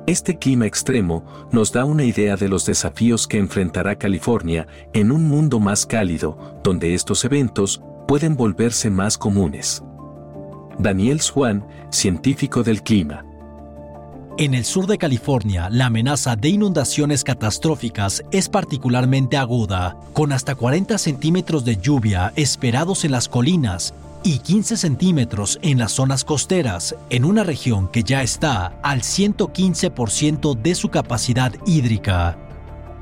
Este 0.07 0.37
clima 0.37 0.67
extremo 0.67 1.25
nos 1.51 1.73
da 1.73 1.87
una 1.87 2.05
idea 2.05 2.37
de 2.37 2.49
los 2.49 2.67
desafíos 2.67 3.27
que 3.27 3.39
enfrentará 3.39 3.97
California 3.97 4.67
en 4.93 5.13
un 5.13 5.29
mundo 5.29 5.61
más 5.61 5.87
cálido, 5.87 6.61
donde 6.63 6.93
estos 6.93 7.25
eventos 7.25 7.81
pueden 8.13 8.37
volverse 8.37 8.91
más 8.91 9.17
comunes. 9.17 9.83
Daniel 10.79 11.23
Swan, 11.23 11.67
científico 11.91 12.63
del 12.63 12.83
clima. 12.83 13.25
En 14.37 14.53
el 14.53 14.67
sur 14.67 14.87
de 14.87 14.99
California, 14.99 15.71
la 15.71 15.87
amenaza 15.87 16.37
de 16.37 16.51
inundaciones 16.51 17.25
catastróficas 17.25 18.23
es 18.31 18.51
particularmente 18.51 19.39
aguda, 19.39 19.97
con 20.13 20.33
hasta 20.33 20.55
40 20.55 20.99
centímetros 20.99 21.65
de 21.65 21.79
lluvia 21.79 22.35
esperados 22.37 23.07
en 23.07 23.13
las 23.13 23.31
colinas 23.31 23.95
y 24.23 24.41
15 24.41 24.77
centímetros 24.77 25.59
en 25.63 25.79
las 25.79 25.93
zonas 25.93 26.23
costeras, 26.23 26.95
en 27.09 27.25
una 27.25 27.45
región 27.45 27.89
que 27.89 28.03
ya 28.03 28.23
está 28.23 28.79
al 28.83 29.01
115% 29.01 30.55
de 30.61 30.75
su 30.75 30.91
capacidad 30.91 31.55
hídrica. 31.65 32.37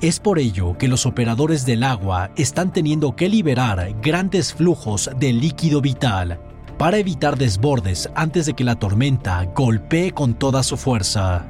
Es 0.01 0.19
por 0.19 0.39
ello 0.39 0.79
que 0.79 0.89
los 0.89 1.05
operadores 1.05 1.67
del 1.67 1.83
agua 1.83 2.31
están 2.35 2.73
teniendo 2.73 3.15
que 3.15 3.29
liberar 3.29 3.95
grandes 4.01 4.55
flujos 4.55 5.11
de 5.19 5.35
líquido 5.35 5.83
vital 5.83 6.41
para 6.79 6.97
evitar 6.97 7.37
desbordes 7.37 8.09
antes 8.15 8.47
de 8.47 8.55
que 8.55 8.65
la 8.65 8.77
tormenta 8.77 9.45
golpee 9.55 10.13
con 10.13 10.33
toda 10.33 10.63
su 10.63 10.79
fuerza. 10.79 11.47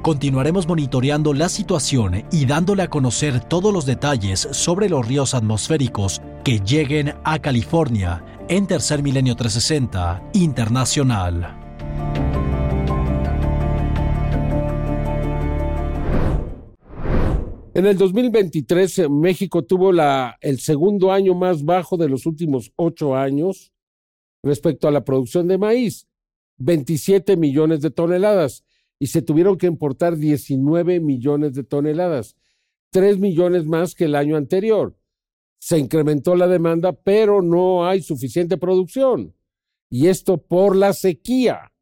Continuaremos 0.00 0.68
monitoreando 0.68 1.34
la 1.34 1.48
situación 1.48 2.24
y 2.30 2.46
dándole 2.46 2.84
a 2.84 2.88
conocer 2.88 3.40
todos 3.40 3.72
los 3.72 3.84
detalles 3.84 4.46
sobre 4.52 4.88
los 4.88 5.06
ríos 5.06 5.34
atmosféricos 5.34 6.22
que 6.44 6.60
lleguen 6.60 7.14
a 7.24 7.40
California 7.40 8.24
en 8.48 8.68
Tercer 8.68 9.02
Milenio 9.02 9.34
360 9.34 10.22
Internacional. 10.34 11.61
En 17.74 17.86
el 17.86 17.96
2023, 17.96 19.08
México 19.08 19.64
tuvo 19.64 19.92
el 20.42 20.60
segundo 20.60 21.10
año 21.10 21.34
más 21.34 21.64
bajo 21.64 21.96
de 21.96 22.06
los 22.06 22.26
últimos 22.26 22.70
ocho 22.76 23.16
años 23.16 23.72
respecto 24.42 24.88
a 24.88 24.90
la 24.90 25.04
producción 25.04 25.48
de 25.48 25.56
maíz, 25.56 26.06
27 26.58 27.38
millones 27.38 27.80
de 27.80 27.90
toneladas, 27.90 28.62
y 28.98 29.06
se 29.06 29.22
tuvieron 29.22 29.56
que 29.56 29.66
importar 29.66 30.18
19 30.18 31.00
millones 31.00 31.54
de 31.54 31.64
toneladas, 31.64 32.36
3 32.90 33.18
millones 33.18 33.64
más 33.64 33.94
que 33.94 34.04
el 34.04 34.16
año 34.16 34.36
anterior. 34.36 34.94
Se 35.58 35.78
incrementó 35.78 36.34
la 36.36 36.48
demanda, 36.48 36.92
pero 36.92 37.40
no 37.40 37.86
hay 37.86 38.02
suficiente 38.02 38.58
producción. 38.58 39.34
Y 39.88 40.08
esto 40.08 40.36
por 40.36 40.76
la 40.76 40.92
sequía. 40.92 41.72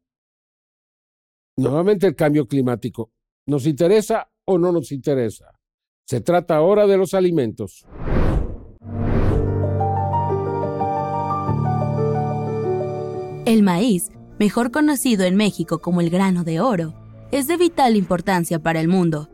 Nuevamente 1.57 2.07
el 2.07 2.15
cambio 2.15 2.47
climático. 2.47 3.11
¿Nos 3.45 3.65
interesa 3.65 4.31
o 4.45 4.57
no 4.57 4.71
nos 4.71 4.93
interesa? 4.93 5.60
Se 6.11 6.19
trata 6.19 6.57
ahora 6.57 6.87
de 6.87 6.97
los 6.97 7.13
alimentos. 7.13 7.85
El 13.45 13.63
maíz, 13.63 14.11
mejor 14.37 14.71
conocido 14.71 15.23
en 15.23 15.37
México 15.37 15.79
como 15.79 16.01
el 16.01 16.09
grano 16.09 16.43
de 16.43 16.59
oro, 16.59 16.93
es 17.31 17.47
de 17.47 17.55
vital 17.55 17.95
importancia 17.95 18.59
para 18.59 18.81
el 18.81 18.89
mundo, 18.89 19.29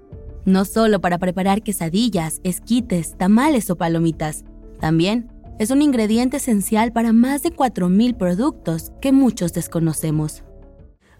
no 0.45 0.65
solo 0.65 1.01
para 1.01 1.17
preparar 1.17 1.63
quesadillas, 1.63 2.41
esquites, 2.43 3.17
tamales 3.17 3.71
o 3.71 3.75
palomitas, 3.75 4.45
también 4.79 5.31
es 5.57 5.71
un 5.71 5.81
ingrediente 5.81 6.37
esencial 6.37 6.93
para 6.93 7.11
más 7.11 7.41
de 7.41 7.51
4.000 7.51 8.15
productos 8.17 8.91
que 9.01 9.11
muchos 9.11 9.51
desconocemos. 9.51 10.43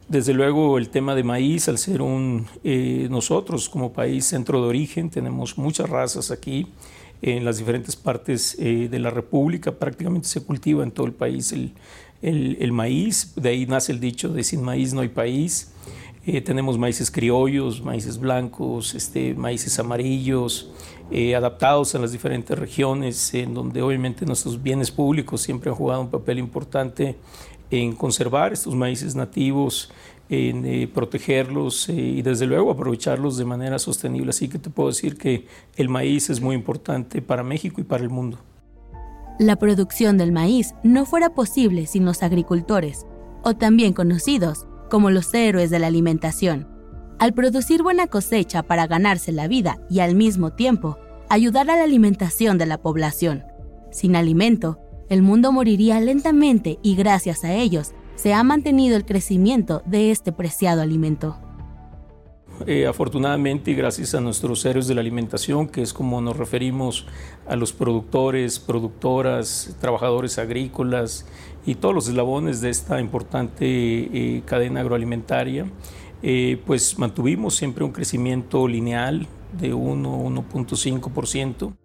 Desde 0.09 0.33
luego 0.33 0.77
el 0.77 0.89
tema 0.89 1.15
de 1.15 1.23
maíz, 1.23 1.67
al 1.67 1.77
ser 1.77 2.01
un, 2.01 2.47
eh, 2.63 3.07
nosotros 3.09 3.67
como 3.67 3.91
país 3.91 4.25
centro 4.25 4.61
de 4.61 4.69
origen, 4.69 5.09
tenemos 5.09 5.57
muchas 5.57 5.89
razas 5.89 6.31
aquí, 6.31 6.67
en 7.21 7.43
las 7.43 7.57
diferentes 7.57 7.95
partes 7.95 8.55
eh, 8.59 8.87
de 8.89 8.99
la 8.99 9.09
República, 9.09 9.71
prácticamente 9.71 10.27
se 10.27 10.41
cultiva 10.43 10.83
en 10.83 10.91
todo 10.91 11.07
el 11.07 11.13
país 11.13 11.51
el, 11.51 11.73
el, 12.21 12.71
maíz, 12.71 13.33
de 13.35 13.49
ahí 13.49 13.65
nace 13.65 13.91
el 13.91 13.99
dicho 13.99 14.29
de 14.29 14.43
sin 14.43 14.61
maíz 14.61 14.93
no 14.93 15.01
hay 15.01 15.09
país. 15.09 15.71
Eh, 16.25 16.41
tenemos 16.41 16.77
maíces 16.77 17.09
criollos, 17.09 17.81
maíces 17.81 18.19
blancos, 18.19 18.95
este, 18.95 19.33
maíces 19.33 19.79
amarillos, 19.79 20.71
eh, 21.09 21.35
adaptados 21.35 21.95
a 21.95 21.99
las 21.99 22.11
diferentes 22.11 22.57
regiones, 22.57 23.33
en 23.33 23.53
donde 23.53 23.81
obviamente 23.81 24.25
nuestros 24.25 24.61
bienes 24.61 24.91
públicos 24.91 25.41
siempre 25.41 25.69
han 25.69 25.75
jugado 25.75 26.01
un 26.01 26.09
papel 26.09 26.39
importante 26.39 27.15
en 27.71 27.93
conservar 27.93 28.53
estos 28.53 28.75
maíces 28.75 29.15
nativos, 29.15 29.91
en 30.29 30.65
eh, 30.65 30.87
protegerlos 30.87 31.89
y 31.89 32.21
desde 32.21 32.47
luego 32.47 32.71
aprovecharlos 32.71 33.37
de 33.37 33.45
manera 33.45 33.79
sostenible. 33.79 34.31
Así 34.31 34.49
que 34.49 34.59
te 34.59 34.69
puedo 34.69 34.89
decir 34.89 35.17
que 35.17 35.47
el 35.75 35.89
maíz 35.89 36.29
es 36.29 36.41
muy 36.41 36.55
importante 36.55 37.21
para 37.21 37.43
México 37.43 37.81
y 37.81 37.83
para 37.83 38.03
el 38.03 38.09
mundo. 38.09 38.39
La 39.39 39.55
producción 39.55 40.17
del 40.17 40.31
maíz 40.31 40.73
no 40.83 41.05
fuera 41.05 41.35
posible 41.35 41.85
sin 41.85 42.05
los 42.05 42.23
agricultores, 42.23 43.05
o 43.43 43.53
también 43.53 43.93
conocidos 43.93 44.65
como 44.89 45.11
los 45.11 45.33
héroes 45.33 45.69
de 45.69 45.79
la 45.79 45.87
alimentación. 45.87 46.67
Al 47.19 47.33
producir 47.33 47.83
buena 47.83 48.07
cosecha 48.07 48.63
para 48.63 48.87
ganarse 48.87 49.31
la 49.31 49.47
vida 49.47 49.79
y 49.89 49.99
al 49.99 50.15
mismo 50.15 50.53
tiempo 50.53 50.97
ayudar 51.29 51.69
a 51.69 51.75
la 51.75 51.83
alimentación 51.83 52.57
de 52.57 52.65
la 52.65 52.79
población. 52.79 53.43
Sin 53.91 54.15
alimento, 54.15 54.79
el 55.09 55.21
mundo 55.21 55.51
moriría 55.51 55.99
lentamente 55.99 56.79
y 56.81 56.95
gracias 56.95 57.43
a 57.43 57.53
ellos 57.53 57.91
se 58.15 58.33
ha 58.33 58.43
mantenido 58.43 58.97
el 58.97 59.05
crecimiento 59.05 59.83
de 59.85 60.11
este 60.11 60.31
preciado 60.31 60.81
alimento. 60.81 61.37
Eh, 62.65 62.87
afortunadamente, 62.87 63.73
gracias 63.73 64.15
a 64.15 64.21
nuestros 64.21 64.65
héroes 64.65 64.87
de 64.87 64.95
la 64.95 65.01
alimentación, 65.01 65.67
que 65.67 65.83
es 65.83 65.93
como 65.93 66.19
nos 66.21 66.37
referimos 66.37 67.05
a 67.47 67.55
los 67.55 67.71
productores, 67.71 68.57
productoras, 68.57 69.75
trabajadores 69.79 70.39
agrícolas 70.39 71.27
y 71.65 71.75
todos 71.75 71.93
los 71.93 72.07
eslabones 72.07 72.61
de 72.61 72.71
esta 72.71 72.99
importante 72.99 73.65
eh, 73.65 74.41
cadena 74.45 74.79
agroalimentaria, 74.79 75.67
eh, 76.23 76.59
pues 76.65 76.97
mantuvimos 76.97 77.55
siempre 77.55 77.83
un 77.83 77.91
crecimiento 77.91 78.67
lineal 78.67 79.27
de 79.59 79.75
1-1.5%. 79.75 81.75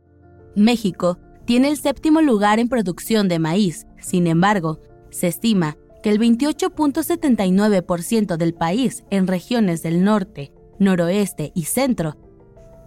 México 0.57 1.19
tiene 1.45 1.69
el 1.69 1.77
séptimo 1.77 2.23
lugar 2.23 2.59
en 2.59 2.69
producción 2.69 3.29
de 3.29 3.39
maíz. 3.39 3.87
Sin 4.01 4.27
embargo, 4.27 4.81
se 5.11 5.29
estima 5.29 5.77
que 6.03 6.11
el 6.11 6.19
28.79% 6.19 8.37
del 8.37 8.55
país 8.55 9.05
en 9.11 9.27
regiones 9.27 9.83
del 9.83 10.05
norte, 10.05 10.53
noroeste 10.79 11.53
y 11.55 11.65
centro 11.65 12.17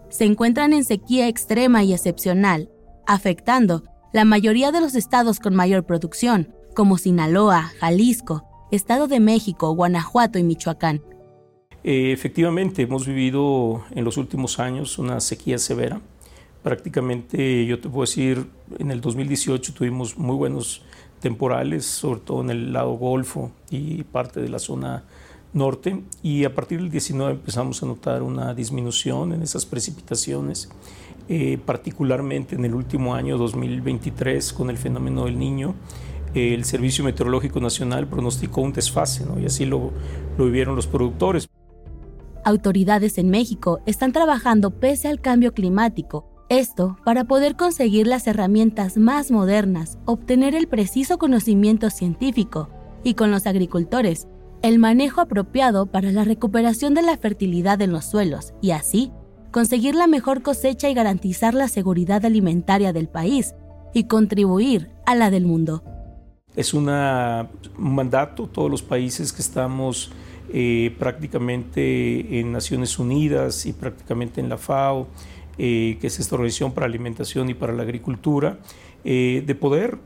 se 0.09 0.25
encuentran 0.25 0.73
en 0.73 0.85
sequía 0.85 1.27
extrema 1.27 1.83
y 1.83 1.93
excepcional, 1.93 2.69
afectando 3.05 3.83
la 4.13 4.23
mayoría 4.23 4.71
de 4.71 4.79
los 4.79 4.95
estados 4.95 5.39
con 5.39 5.55
mayor 5.55 5.85
producción, 5.85 6.53
como 6.73 6.97
Sinaloa, 6.97 7.71
Jalisco, 7.79 8.43
Estado 8.71 9.07
de 9.07 9.19
México, 9.19 9.73
Guanajuato 9.75 10.39
y 10.39 10.43
Michoacán. 10.43 11.01
Eh, 11.83 12.11
efectivamente, 12.11 12.83
hemos 12.83 13.05
vivido 13.05 13.83
en 13.91 14.05
los 14.05 14.17
últimos 14.17 14.59
años 14.59 14.97
una 14.97 15.19
sequía 15.19 15.57
severa. 15.57 16.01
Prácticamente, 16.65 17.63
yo 17.67 17.79
te 17.79 17.87
puedo 17.87 18.01
decir, 18.01 18.47
en 18.79 18.89
el 18.89 18.99
2018 18.99 19.71
tuvimos 19.75 20.17
muy 20.17 20.35
buenos 20.35 20.81
temporales, 21.19 21.85
sobre 21.85 22.21
todo 22.21 22.41
en 22.41 22.49
el 22.49 22.73
lado 22.73 22.93
Golfo 22.93 23.51
y 23.69 24.01
parte 24.01 24.41
de 24.41 24.49
la 24.49 24.57
zona 24.57 25.03
norte 25.53 26.01
y 26.23 26.43
a 26.43 26.55
partir 26.55 26.79
del 26.81 26.89
19 26.89 27.33
empezamos 27.33 27.83
a 27.83 27.85
notar 27.85 28.23
una 28.23 28.55
disminución 28.55 29.33
en 29.33 29.43
esas 29.43 29.63
precipitaciones, 29.63 30.67
eh, 31.29 31.59
particularmente 31.63 32.55
en 32.55 32.65
el 32.65 32.73
último 32.73 33.13
año 33.13 33.37
2023 33.37 34.51
con 34.51 34.71
el 34.71 34.79
fenómeno 34.79 35.25
del 35.25 35.37
niño. 35.37 35.75
el 36.33 36.65
Servicio 36.65 37.03
Meteorológico 37.03 37.59
Nacional 37.59 38.07
pronosticó 38.07 38.61
un 38.61 38.73
desfase 38.73 39.23
¿no? 39.23 39.39
y 39.39 39.45
así 39.45 39.65
lo, 39.65 39.91
lo 40.35 40.45
vivieron 40.45 40.75
los 40.75 40.87
productores. 40.87 41.47
Autoridades 42.43 43.19
en 43.19 43.29
México 43.29 43.81
están 43.85 44.11
trabajando 44.13 44.71
pese 44.71 45.09
al 45.09 45.21
cambio 45.21 45.53
climático 45.53 46.34
Esto 46.49 46.95
para 47.03 47.23
poder 47.23 47.55
conseguir 47.55 48.05
las 48.05 48.27
herramientas 48.27 48.97
más 48.97 49.31
modernas, 49.31 49.97
obtener 50.05 50.53
el 50.53 50.67
preciso 50.67 51.17
conocimiento 51.17 51.89
científico 51.89 52.69
y 53.03 53.15
con 53.15 53.31
los 53.31 53.47
agricultores 53.47 54.27
el 54.61 54.77
manejo 54.77 55.21
apropiado 55.21 55.87
para 55.87 56.11
la 56.11 56.23
recuperación 56.23 56.93
de 56.93 57.01
la 57.01 57.17
fertilidad 57.17 57.81
en 57.81 57.91
los 57.91 58.05
suelos 58.05 58.53
y 58.61 58.71
así 58.71 59.11
conseguir 59.49 59.95
la 59.95 60.05
mejor 60.05 60.43
cosecha 60.43 60.87
y 60.87 60.93
garantizar 60.93 61.55
la 61.55 61.67
seguridad 61.67 62.23
alimentaria 62.25 62.93
del 62.93 63.07
país 63.07 63.55
y 63.93 64.03
contribuir 64.03 64.91
a 65.07 65.15
la 65.15 65.31
del 65.31 65.45
mundo. 65.45 65.83
Es 66.55 66.75
un 66.75 66.85
mandato, 67.77 68.47
todos 68.47 68.69
los 68.69 68.83
países 68.83 69.33
que 69.33 69.41
estamos 69.41 70.11
eh, 70.53 70.95
prácticamente 70.99 72.39
en 72.39 72.51
Naciones 72.51 72.99
Unidas 72.99 73.65
y 73.65 73.73
prácticamente 73.73 74.41
en 74.41 74.49
la 74.49 74.57
FAO, 74.57 75.07
eh, 75.57 75.97
que 75.99 76.07
es 76.07 76.19
esta 76.19 76.35
organización 76.35 76.73
para 76.73 76.87
la 76.87 76.91
alimentación 76.91 77.49
y 77.49 77.53
para 77.53 77.73
la 77.73 77.83
agricultura, 77.83 78.59
eh, 79.03 79.43
de 79.45 79.55
poder 79.55 79.99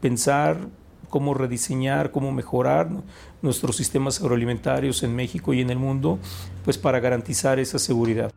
pensar 0.00 0.68
cómo 1.08 1.34
rediseñar, 1.34 2.10
cómo 2.10 2.32
mejorar 2.32 2.88
nuestros 3.42 3.76
sistemas 3.76 4.20
agroalimentarios 4.20 5.02
en 5.02 5.14
México 5.14 5.52
y 5.52 5.60
en 5.60 5.70
el 5.70 5.78
mundo, 5.78 6.18
pues 6.64 6.78
para 6.78 7.00
garantizar 7.00 7.58
esa 7.58 7.78
seguridad. 7.78 8.30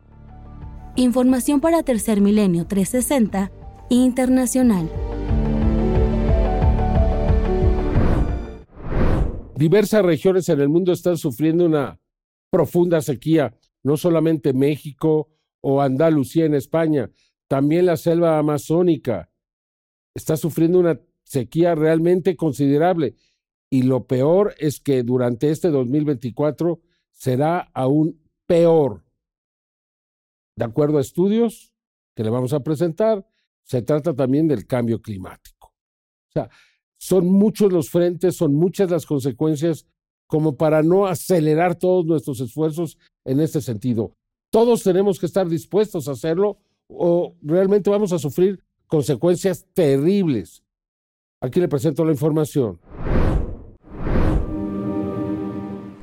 Información 0.96 1.60
para 1.60 1.82
Tercer 1.82 2.20
Milenio 2.20 2.66
360 2.66 3.50
Internacional. 3.88 4.90
Diversas 9.56 10.04
regiones 10.04 10.48
en 10.48 10.60
el 10.60 10.68
mundo 10.68 10.92
están 10.92 11.16
sufriendo 11.16 11.66
una 11.66 11.98
profunda 12.50 13.00
sequía, 13.00 13.54
no 13.82 13.96
solamente 13.96 14.52
México 14.52 15.28
o 15.66 15.80
Andalucía 15.80 16.44
en 16.44 16.52
España, 16.52 17.10
también 17.48 17.86
la 17.86 17.96
selva 17.96 18.38
amazónica 18.38 19.30
está 20.14 20.36
sufriendo 20.36 20.78
una 20.78 21.00
sequía 21.22 21.74
realmente 21.74 22.36
considerable. 22.36 23.16
Y 23.70 23.84
lo 23.84 24.06
peor 24.06 24.54
es 24.58 24.78
que 24.78 25.02
durante 25.02 25.50
este 25.50 25.70
2024 25.70 26.80
será 27.12 27.70
aún 27.72 28.20
peor. 28.46 29.06
De 30.54 30.66
acuerdo 30.66 30.98
a 30.98 31.00
estudios 31.00 31.72
que 32.14 32.24
le 32.24 32.30
vamos 32.30 32.52
a 32.52 32.60
presentar, 32.60 33.26
se 33.62 33.80
trata 33.80 34.14
también 34.14 34.46
del 34.46 34.66
cambio 34.66 35.00
climático. 35.00 35.68
O 36.28 36.32
sea, 36.34 36.50
son 36.98 37.26
muchos 37.26 37.72
los 37.72 37.88
frentes, 37.88 38.36
son 38.36 38.54
muchas 38.54 38.90
las 38.90 39.06
consecuencias 39.06 39.86
como 40.26 40.58
para 40.58 40.82
no 40.82 41.06
acelerar 41.06 41.74
todos 41.74 42.04
nuestros 42.04 42.40
esfuerzos 42.40 42.98
en 43.24 43.40
este 43.40 43.62
sentido. 43.62 44.14
Todos 44.54 44.84
tenemos 44.84 45.18
que 45.18 45.26
estar 45.26 45.48
dispuestos 45.48 46.06
a 46.06 46.12
hacerlo 46.12 46.58
o 46.86 47.34
realmente 47.42 47.90
vamos 47.90 48.12
a 48.12 48.20
sufrir 48.20 48.62
consecuencias 48.86 49.66
terribles. 49.74 50.62
Aquí 51.40 51.58
le 51.58 51.66
presento 51.66 52.04
la 52.04 52.12
información. 52.12 52.78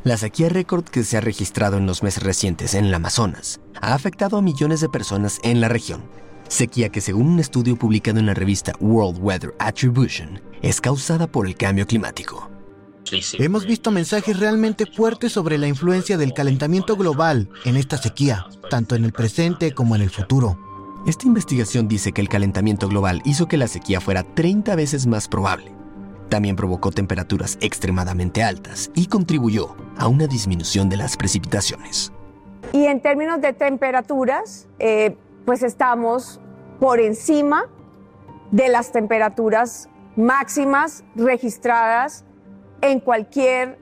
La 0.04 0.18
sequía 0.18 0.50
récord 0.50 0.84
que 0.84 1.06
se 1.06 1.16
ha 1.16 1.22
registrado 1.22 1.78
en 1.78 1.86
los 1.86 2.04
meses 2.04 2.24
recientes 2.24 2.74
en 2.74 2.84
el 2.84 2.94
Amazonas 2.94 3.62
ha 3.80 3.94
afectado 3.94 4.36
a 4.36 4.42
millones 4.42 4.82
de 4.82 4.90
personas 4.90 5.40
en 5.44 5.62
la 5.62 5.70
región. 5.70 6.02
Sequía 6.50 6.90
que 6.90 7.00
según 7.00 7.28
un 7.28 7.40
estudio 7.40 7.78
publicado 7.78 8.20
en 8.20 8.26
la 8.26 8.34
revista 8.34 8.74
World 8.82 9.24
Weather 9.24 9.56
Attribution 9.60 10.42
es 10.62 10.82
causada 10.82 11.26
por 11.26 11.48
el 11.48 11.56
cambio 11.56 11.88
climático. 11.88 12.51
Hemos 13.40 13.66
visto 13.66 13.92
mensajes 13.92 14.40
realmente 14.40 14.86
fuertes 14.86 15.34
sobre 15.34 15.58
la 15.58 15.68
influencia 15.68 16.18
del 16.18 16.34
calentamiento 16.34 16.96
global 16.96 17.50
en 17.66 17.76
esta 17.76 17.98
sequía, 17.98 18.46
tanto 18.70 18.96
en 18.96 19.04
el 19.04 19.12
presente 19.12 19.74
como 19.74 19.96
en 19.96 20.02
el 20.02 20.10
futuro. 20.10 20.58
Esta 21.06 21.26
investigación 21.26 21.88
dice 21.88 22.12
que 22.12 22.22
el 22.22 22.30
calentamiento 22.30 22.88
global 22.88 23.22
hizo 23.26 23.48
que 23.48 23.58
la 23.58 23.68
sequía 23.68 24.00
fuera 24.00 24.24
30 24.24 24.76
veces 24.76 25.08
más 25.08 25.28
probable. 25.28 25.72
También 26.30 26.56
provocó 26.56 26.92
temperaturas 26.92 27.58
extremadamente 27.60 28.44
altas 28.44 28.92
y 28.96 29.08
contribuyó 29.08 29.76
a 29.98 30.08
una 30.08 30.28
disminución 30.28 30.88
de 30.90 30.98
las 30.98 31.18
precipitaciones. 31.18 32.14
Y 32.72 32.86
en 32.86 33.02
términos 33.02 33.42
de 33.42 33.52
temperaturas, 33.52 34.68
eh, 34.80 35.18
pues 35.46 35.64
estamos 35.64 36.40
por 36.80 37.00
encima 37.00 37.66
de 38.52 38.70
las 38.70 38.92
temperaturas 38.92 39.90
máximas 40.16 41.04
registradas 41.16 42.26
en 42.82 43.00
cualquier 43.00 43.78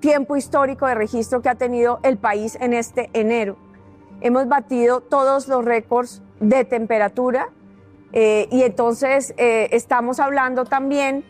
tiempo 0.00 0.36
histórico 0.36 0.86
de 0.86 0.94
registro 0.94 1.42
que 1.42 1.48
ha 1.48 1.54
tenido 1.54 2.00
el 2.02 2.16
país 2.16 2.56
en 2.60 2.72
este 2.72 3.10
enero. 3.12 3.56
Hemos 4.20 4.48
batido 4.48 5.00
todos 5.00 5.48
los 5.48 5.64
récords 5.64 6.22
de 6.40 6.64
temperatura 6.64 7.48
eh, 8.12 8.48
y 8.50 8.62
entonces 8.62 9.34
eh, 9.36 9.68
estamos 9.72 10.20
hablando 10.20 10.64
también 10.64 11.24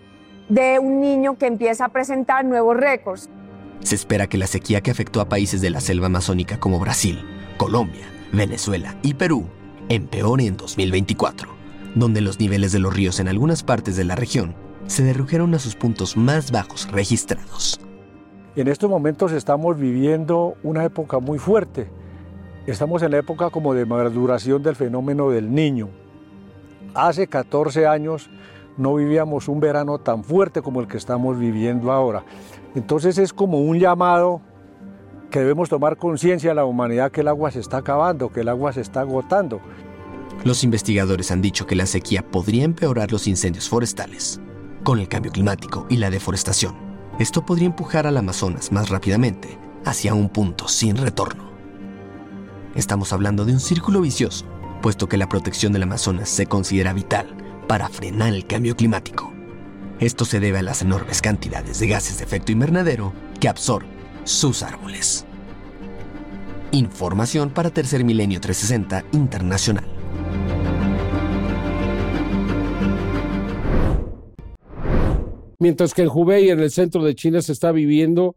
de 0.48 0.78
un 0.78 1.00
niño 1.00 1.38
que 1.38 1.46
empieza 1.46 1.86
a 1.86 1.88
presentar 1.88 2.44
nuevos 2.44 2.76
récords. 2.76 3.28
Se 3.80 3.94
espera 3.94 4.26
que 4.26 4.38
la 4.38 4.46
sequía 4.46 4.80
que 4.80 4.90
afectó 4.90 5.20
a 5.20 5.28
países 5.28 5.60
de 5.60 5.70
la 5.70 5.80
selva 5.80 6.06
amazónica 6.06 6.58
como 6.60 6.78
Brasil, 6.78 7.24
Colombia, 7.56 8.06
Venezuela 8.32 8.96
y 9.02 9.14
Perú 9.14 9.46
empeore 9.88 10.46
en 10.46 10.56
2024, 10.56 11.48
donde 11.94 12.20
los 12.20 12.40
niveles 12.40 12.72
de 12.72 12.80
los 12.80 12.94
ríos 12.94 13.20
en 13.20 13.28
algunas 13.28 13.62
partes 13.62 13.96
de 13.96 14.04
la 14.04 14.16
región 14.16 14.65
se 14.86 15.02
derrujeron 15.02 15.54
a 15.54 15.58
sus 15.58 15.74
puntos 15.74 16.16
más 16.16 16.50
bajos 16.50 16.90
registrados. 16.90 17.80
En 18.54 18.68
estos 18.68 18.88
momentos 18.88 19.32
estamos 19.32 19.78
viviendo 19.78 20.54
una 20.62 20.84
época 20.84 21.18
muy 21.18 21.38
fuerte 21.38 21.90
Estamos 22.66 23.00
en 23.02 23.12
la 23.12 23.18
época 23.18 23.50
como 23.50 23.74
de 23.74 23.86
maduración 23.86 24.60
del 24.60 24.74
fenómeno 24.74 25.30
del 25.30 25.54
niño. 25.54 25.88
Hace 26.94 27.28
14 27.28 27.86
años 27.86 28.28
no 28.76 28.96
vivíamos 28.96 29.46
un 29.46 29.60
verano 29.60 29.98
tan 29.98 30.24
fuerte 30.24 30.62
como 30.62 30.80
el 30.80 30.88
que 30.88 30.96
estamos 30.96 31.38
viviendo 31.38 31.92
ahora. 31.92 32.24
Entonces 32.74 33.18
es 33.18 33.32
como 33.32 33.60
un 33.60 33.78
llamado 33.78 34.40
que 35.30 35.38
debemos 35.38 35.68
tomar 35.68 35.96
conciencia 35.96 36.50
a 36.50 36.54
la 36.54 36.64
humanidad 36.64 37.12
que 37.12 37.20
el 37.20 37.28
agua 37.28 37.52
se 37.52 37.60
está 37.60 37.76
acabando, 37.78 38.32
que 38.32 38.40
el 38.40 38.48
agua 38.48 38.72
se 38.72 38.80
está 38.80 39.02
agotando. 39.02 39.60
Los 40.42 40.64
investigadores 40.64 41.30
han 41.30 41.42
dicho 41.42 41.66
que 41.66 41.76
la 41.76 41.86
sequía 41.86 42.22
podría 42.28 42.64
empeorar 42.64 43.12
los 43.12 43.28
incendios 43.28 43.68
forestales. 43.68 44.40
Con 44.86 45.00
el 45.00 45.08
cambio 45.08 45.32
climático 45.32 45.84
y 45.90 45.96
la 45.96 46.10
deforestación, 46.10 46.76
esto 47.18 47.44
podría 47.44 47.66
empujar 47.66 48.06
al 48.06 48.16
Amazonas 48.18 48.70
más 48.70 48.88
rápidamente 48.88 49.58
hacia 49.84 50.14
un 50.14 50.28
punto 50.28 50.68
sin 50.68 50.96
retorno. 50.96 51.50
Estamos 52.76 53.12
hablando 53.12 53.44
de 53.44 53.52
un 53.52 53.58
círculo 53.58 54.00
vicioso, 54.00 54.46
puesto 54.82 55.08
que 55.08 55.16
la 55.16 55.28
protección 55.28 55.72
del 55.72 55.82
Amazonas 55.82 56.28
se 56.28 56.46
considera 56.46 56.92
vital 56.92 57.26
para 57.66 57.88
frenar 57.88 58.32
el 58.32 58.46
cambio 58.46 58.76
climático. 58.76 59.32
Esto 59.98 60.24
se 60.24 60.38
debe 60.38 60.60
a 60.60 60.62
las 60.62 60.82
enormes 60.82 61.20
cantidades 61.20 61.80
de 61.80 61.88
gases 61.88 62.18
de 62.18 62.24
efecto 62.24 62.52
invernadero 62.52 63.12
que 63.40 63.48
absorben 63.48 63.90
sus 64.22 64.62
árboles. 64.62 65.24
Información 66.70 67.50
para 67.50 67.70
Tercer 67.70 68.04
Milenio 68.04 68.40
360 68.40 69.04
Internacional. 69.10 69.95
Mientras 75.66 75.94
que 75.94 76.02
en 76.02 76.08
Hubei, 76.08 76.50
en 76.50 76.60
el 76.60 76.70
centro 76.70 77.02
de 77.02 77.14
China, 77.14 77.42
se 77.42 77.52
está 77.52 77.72
viviendo 77.72 78.36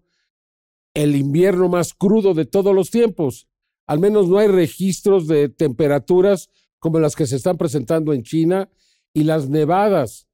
el 0.94 1.16
invierno 1.16 1.70
más 1.70 1.94
crudo 1.94 2.34
de 2.34 2.46
todos 2.46 2.74
los 2.74 2.90
tiempos 2.90 3.50
al 3.90 4.00
menos 4.00 4.30
no 4.30 4.38
hay 4.38 4.48
registros 4.48 5.26
de 5.28 5.50
temperaturas 5.50 6.52
como 6.78 7.00
las 7.00 7.16
que 7.16 7.26
se 7.26 7.38
están 7.38 7.58
presentando 7.58 8.14
en 8.14 8.22
China 8.22 8.70
y 9.16 9.24
las 9.24 9.50
nevadas. 9.50 10.28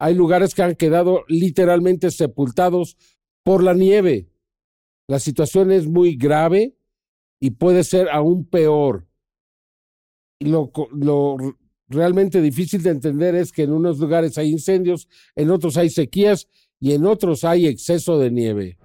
Hay 0.00 0.12
lugares 0.12 0.56
que 0.56 0.64
han 0.64 0.74
quedado 0.74 1.22
literalmente 1.28 2.10
sepultados 2.10 2.96
por 3.44 3.62
la 3.62 3.74
nieve. 3.74 4.28
La 5.06 5.20
situación 5.20 5.70
es 5.70 5.86
muy 5.86 6.16
grave 6.16 6.76
y 7.38 7.50
puede 7.50 7.84
ser 7.84 8.08
aún 8.08 8.44
peor. 8.44 9.06
Lo, 10.40 10.72
realmente 11.88 12.40
difícil 12.40 12.82
de 12.82 12.90
entender 12.90 13.34
es 13.34 13.52
que 13.52 13.62
en 13.62 13.72
unos 13.72 13.98
lugares 13.98 14.38
hay 14.38 14.50
incendios, 14.50 15.08
en 15.34 15.50
otros 15.50 15.76
hay 15.76 15.90
sequías 15.90 16.48
y 16.80 16.92
en 16.92 17.06
otros 17.06 17.44
hay 17.44 17.66
exceso 17.66 18.18
de 18.18 18.30
nieve. 18.30 18.78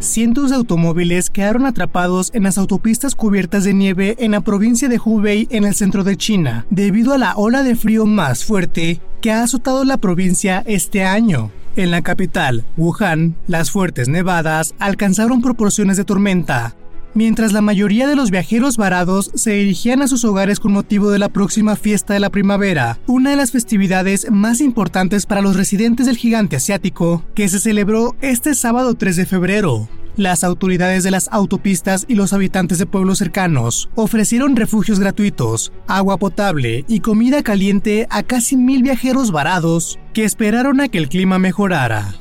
cientos 0.00 0.50
de 0.50 0.56
automóviles 0.56 1.30
quedaron 1.30 1.66
atrapados 1.66 2.30
en 2.34 2.42
las 2.42 2.58
autopistas 2.58 3.14
cubiertas 3.14 3.64
de 3.64 3.74
nieve 3.74 4.16
en 4.18 4.32
la 4.32 4.40
provincia 4.40 4.88
de 4.88 4.98
Hubei 5.02 5.46
en 5.50 5.64
el 5.64 5.74
centro 5.74 6.04
de 6.04 6.16
China, 6.16 6.66
debido 6.70 7.12
a 7.12 7.18
la 7.18 7.36
ola 7.36 7.62
de 7.62 7.76
frío 7.76 8.06
más 8.06 8.44
fuerte 8.44 9.00
que 9.20 9.30
ha 9.30 9.42
azotado 9.42 9.84
la 9.84 9.98
provincia 9.98 10.64
este 10.66 11.04
año. 11.04 11.52
En 11.76 11.90
la 11.90 12.02
capital, 12.02 12.64
Wuhan, 12.76 13.36
las 13.46 13.70
fuertes 13.70 14.08
nevadas 14.08 14.74
alcanzaron 14.78 15.42
proporciones 15.42 15.96
de 15.96 16.04
tormenta, 16.04 16.74
mientras 17.14 17.52
la 17.52 17.60
mayoría 17.60 18.06
de 18.06 18.16
los 18.16 18.30
viajeros 18.30 18.76
varados 18.76 19.30
se 19.34 19.52
dirigían 19.52 20.02
a 20.02 20.08
sus 20.08 20.24
hogares 20.24 20.60
con 20.60 20.72
motivo 20.72 21.10
de 21.10 21.18
la 21.18 21.28
próxima 21.28 21.76
fiesta 21.76 22.14
de 22.14 22.20
la 22.20 22.30
primavera, 22.30 22.98
una 23.06 23.30
de 23.30 23.36
las 23.36 23.52
festividades 23.52 24.30
más 24.30 24.60
importantes 24.60 25.26
para 25.26 25.40
los 25.40 25.56
residentes 25.56 26.06
del 26.06 26.16
gigante 26.16 26.56
asiático, 26.56 27.24
que 27.34 27.48
se 27.48 27.60
celebró 27.60 28.16
este 28.20 28.54
sábado 28.54 28.94
3 28.94 29.16
de 29.16 29.26
febrero. 29.26 29.88
Las 30.16 30.44
autoridades 30.44 31.04
de 31.04 31.10
las 31.10 31.28
autopistas 31.32 32.04
y 32.08 32.14
los 32.14 32.32
habitantes 32.32 32.78
de 32.78 32.86
pueblos 32.86 33.18
cercanos 33.18 33.88
ofrecieron 33.94 34.56
refugios 34.56 35.00
gratuitos, 35.00 35.72
agua 35.86 36.18
potable 36.18 36.84
y 36.88 37.00
comida 37.00 37.42
caliente 37.42 38.06
a 38.10 38.22
casi 38.22 38.56
mil 38.56 38.82
viajeros 38.82 39.30
varados 39.30 39.98
que 40.12 40.24
esperaron 40.24 40.80
a 40.80 40.88
que 40.88 40.98
el 40.98 41.08
clima 41.08 41.38
mejorara. 41.38 42.14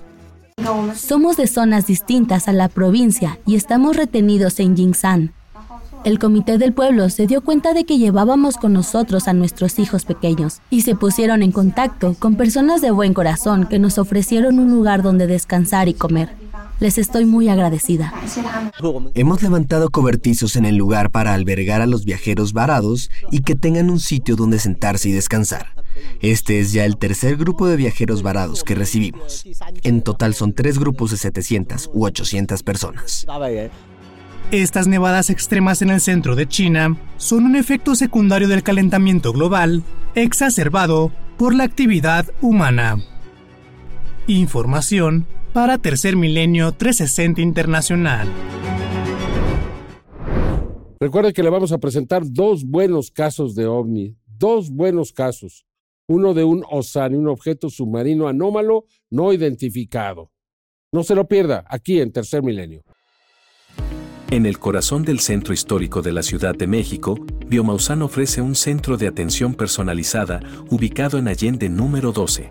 Somos 0.95 1.37
de 1.37 1.47
zonas 1.47 1.87
distintas 1.87 2.47
a 2.47 2.53
la 2.53 2.69
provincia 2.69 3.39
y 3.45 3.55
estamos 3.55 3.95
retenidos 3.95 4.59
en 4.59 4.75
Jingsan. 4.75 5.33
El 6.05 6.17
comité 6.17 6.57
del 6.57 6.71
pueblo 6.71 7.09
se 7.09 7.27
dio 7.27 7.41
cuenta 7.41 7.73
de 7.73 7.83
que 7.83 7.97
llevábamos 7.97 8.55
con 8.55 8.71
nosotros 8.71 9.27
a 9.27 9.33
nuestros 9.33 9.79
hijos 9.79 10.05
pequeños 10.05 10.61
y 10.69 10.81
se 10.81 10.95
pusieron 10.95 11.43
en 11.43 11.51
contacto 11.51 12.15
con 12.17 12.35
personas 12.35 12.81
de 12.81 12.91
buen 12.91 13.13
corazón 13.13 13.67
que 13.67 13.79
nos 13.79 13.97
ofrecieron 13.97 14.59
un 14.59 14.71
lugar 14.71 15.01
donde 15.01 15.27
descansar 15.27 15.89
y 15.89 15.93
comer. 15.93 16.29
Les 16.79 16.97
estoy 16.97 17.25
muy 17.25 17.49
agradecida. 17.49 18.13
Hemos 19.13 19.43
levantado 19.43 19.89
cobertizos 19.89 20.55
en 20.55 20.63
el 20.63 20.77
lugar 20.77 21.11
para 21.11 21.33
albergar 21.33 21.81
a 21.81 21.85
los 21.85 22.05
viajeros 22.05 22.53
varados 22.53 23.11
y 23.29 23.41
que 23.41 23.55
tengan 23.55 23.89
un 23.89 23.99
sitio 23.99 24.37
donde 24.37 24.59
sentarse 24.59 25.09
y 25.09 25.11
descansar. 25.11 25.78
Este 26.21 26.59
es 26.59 26.71
ya 26.71 26.85
el 26.85 26.97
tercer 26.97 27.37
grupo 27.37 27.67
de 27.67 27.75
viajeros 27.75 28.21
varados 28.21 28.63
que 28.63 28.75
recibimos. 28.75 29.43
En 29.83 30.01
total 30.01 30.33
son 30.33 30.53
tres 30.53 30.79
grupos 30.79 31.11
de 31.11 31.17
700 31.17 31.89
u 31.93 32.05
800 32.05 32.63
personas. 32.63 33.25
Estas 34.51 34.87
nevadas 34.87 35.29
extremas 35.29 35.83
en 35.83 35.91
el 35.91 36.01
centro 36.01 36.35
de 36.35 36.47
China 36.47 36.97
son 37.17 37.45
un 37.45 37.55
efecto 37.55 37.93
secundario 37.93 38.47
del 38.47 38.63
calentamiento 38.63 39.31
global 39.31 39.83
exacerbado 40.15 41.11
por 41.37 41.53
la 41.53 41.65
actividad 41.65 42.25
humana. 42.41 42.97
Información 44.25 45.27
para 45.53 45.77
Tercer 45.77 46.15
Milenio 46.15 46.71
360 46.71 47.41
Internacional. 47.41 48.27
Recuerde 50.99 51.31
que 51.31 51.43
le 51.43 51.49
vamos 51.49 51.71
a 51.71 51.77
presentar 51.77 52.23
dos 52.25 52.65
buenos 52.65 53.09
casos 53.11 53.55
de 53.55 53.67
ovni, 53.67 54.17
dos 54.25 54.69
buenos 54.69 55.13
casos. 55.13 55.65
Uno 56.09 56.33
de 56.33 56.43
un 56.43 56.63
OSAN, 56.67 57.13
un 57.13 57.27
objeto 57.27 57.69
submarino 57.69 58.27
anómalo 58.27 58.85
no 59.11 59.31
identificado. 59.31 60.31
No 60.91 61.03
se 61.03 61.13
lo 61.13 61.27
pierda 61.27 61.63
aquí 61.69 62.01
en 62.01 62.11
Tercer 62.11 62.41
Milenio. 62.41 62.81
En 64.31 64.47
el 64.47 64.57
corazón 64.57 65.03
del 65.03 65.19
centro 65.19 65.53
histórico 65.53 66.01
de 66.01 66.11
la 66.11 66.23
Ciudad 66.23 66.55
de 66.55 66.65
México, 66.65 67.15
Biomausan 67.45 68.01
ofrece 68.01 68.41
un 68.41 68.55
centro 68.55 68.97
de 68.97 69.07
atención 69.07 69.53
personalizada 69.53 70.39
ubicado 70.71 71.19
en 71.19 71.27
Allende 71.27 71.69
número 71.69 72.11
12. 72.11 72.49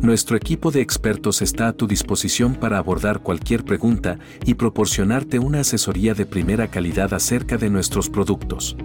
Nuestro 0.00 0.38
equipo 0.38 0.70
de 0.70 0.80
expertos 0.80 1.42
está 1.42 1.68
a 1.68 1.72
tu 1.74 1.86
disposición 1.86 2.54
para 2.54 2.78
abordar 2.78 3.20
cualquier 3.20 3.64
pregunta 3.64 4.18
y 4.46 4.54
proporcionarte 4.54 5.38
una 5.38 5.60
asesoría 5.60 6.14
de 6.14 6.24
primera 6.24 6.70
calidad 6.70 7.12
acerca 7.12 7.58
de 7.58 7.68
nuestros 7.68 8.08
productos. 8.08 8.76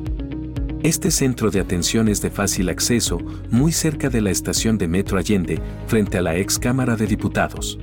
Este 0.84 1.10
centro 1.10 1.50
de 1.50 1.60
atención 1.60 2.08
es 2.08 2.22
de 2.22 2.30
fácil 2.30 2.70
acceso, 2.70 3.18
muy 3.50 3.72
cerca 3.72 4.10
de 4.10 4.22
la 4.22 4.30
estación 4.30 4.78
de 4.78 4.88
Metro 4.88 5.18
Allende, 5.18 5.60
frente 5.88 6.20
a 6.20 6.22
la 6.22 6.38
ex 6.38 6.60
Cámara 6.60 6.96
de 6.96 7.08
Diputados. 7.08 7.80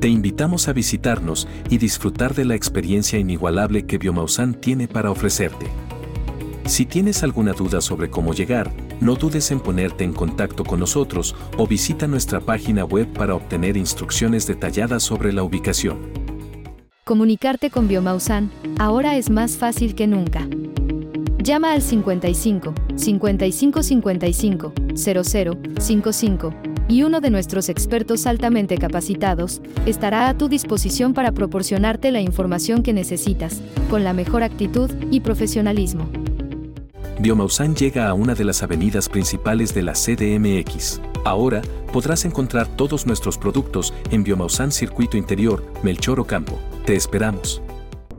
Te 0.00 0.08
invitamos 0.08 0.68
a 0.68 0.74
visitarnos 0.74 1.48
y 1.70 1.78
disfrutar 1.78 2.34
de 2.34 2.44
la 2.44 2.54
experiencia 2.54 3.18
inigualable 3.18 3.86
que 3.86 3.96
Biomausan 3.96 4.54
tiene 4.54 4.86
para 4.86 5.10
ofrecerte. 5.10 5.66
Si 6.66 6.84
tienes 6.84 7.22
alguna 7.22 7.52
duda 7.52 7.80
sobre 7.80 8.10
cómo 8.10 8.34
llegar, 8.34 8.70
no 9.00 9.14
dudes 9.14 9.50
en 9.50 9.60
ponerte 9.60 10.04
en 10.04 10.12
contacto 10.12 10.62
con 10.62 10.80
nosotros 10.80 11.34
o 11.56 11.66
visita 11.66 12.06
nuestra 12.06 12.40
página 12.40 12.84
web 12.84 13.10
para 13.14 13.34
obtener 13.34 13.78
instrucciones 13.78 14.46
detalladas 14.46 15.02
sobre 15.02 15.32
la 15.32 15.42
ubicación. 15.42 16.12
Comunicarte 17.04 17.70
con 17.70 17.88
Biomausan 17.88 18.50
ahora 18.78 19.16
es 19.16 19.30
más 19.30 19.56
fácil 19.56 19.94
que 19.94 20.06
nunca. 20.06 20.46
Llama 21.46 21.74
al 21.74 21.80
55 21.80 22.74
55 22.96 23.82
55 23.84 24.72
00 24.96 25.52
55 25.78 26.54
y 26.88 27.04
uno 27.04 27.20
de 27.20 27.30
nuestros 27.30 27.68
expertos 27.68 28.26
altamente 28.26 28.76
capacitados 28.78 29.62
estará 29.86 30.28
a 30.28 30.36
tu 30.36 30.48
disposición 30.48 31.14
para 31.14 31.30
proporcionarte 31.30 32.10
la 32.10 32.20
información 32.20 32.82
que 32.82 32.92
necesitas, 32.92 33.62
con 33.88 34.02
la 34.02 34.12
mejor 34.12 34.42
actitud 34.42 34.90
y 35.12 35.20
profesionalismo. 35.20 36.08
Biomausan 37.20 37.76
llega 37.76 38.08
a 38.08 38.14
una 38.14 38.34
de 38.34 38.42
las 38.42 38.64
avenidas 38.64 39.08
principales 39.08 39.72
de 39.72 39.82
la 39.84 39.92
CDMX. 39.92 41.00
Ahora 41.24 41.62
podrás 41.92 42.24
encontrar 42.24 42.66
todos 42.66 43.06
nuestros 43.06 43.38
productos 43.38 43.94
en 44.10 44.24
Biomausan 44.24 44.72
Circuito 44.72 45.16
Interior, 45.16 45.64
Melchor 45.84 46.18
Ocampo. 46.18 46.58
Te 46.84 46.96
esperamos. 46.96 47.62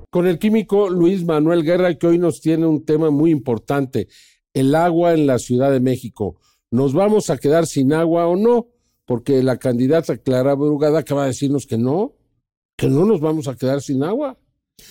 Con 0.09 0.25
el 0.27 0.39
químico 0.39 0.89
Luis 0.89 1.25
Manuel 1.25 1.63
Guerra, 1.63 1.95
que 1.95 2.07
hoy 2.07 2.17
nos 2.17 2.39
tiene 2.41 2.65
un 2.65 2.85
tema 2.85 3.09
muy 3.09 3.31
importante, 3.31 4.07
el 4.53 4.73
agua 4.73 5.13
en 5.13 5.27
la 5.27 5.37
Ciudad 5.37 5.71
de 5.71 5.79
México. 5.79 6.39
¿Nos 6.71 6.93
vamos 6.93 7.29
a 7.29 7.37
quedar 7.37 7.67
sin 7.67 7.93
agua 7.93 8.27
o 8.27 8.35
no? 8.35 8.67
Porque 9.05 9.43
la 9.43 9.57
candidata 9.57 10.17
Clara 10.17 10.55
Brugada 10.55 10.99
acaba 10.99 11.23
de 11.23 11.29
decirnos 11.29 11.65
que 11.65 11.77
no, 11.77 12.13
que 12.75 12.87
no 12.87 13.05
nos 13.05 13.19
vamos 13.19 13.47
a 13.47 13.55
quedar 13.55 13.81
sin 13.81 14.03
agua. 14.03 14.39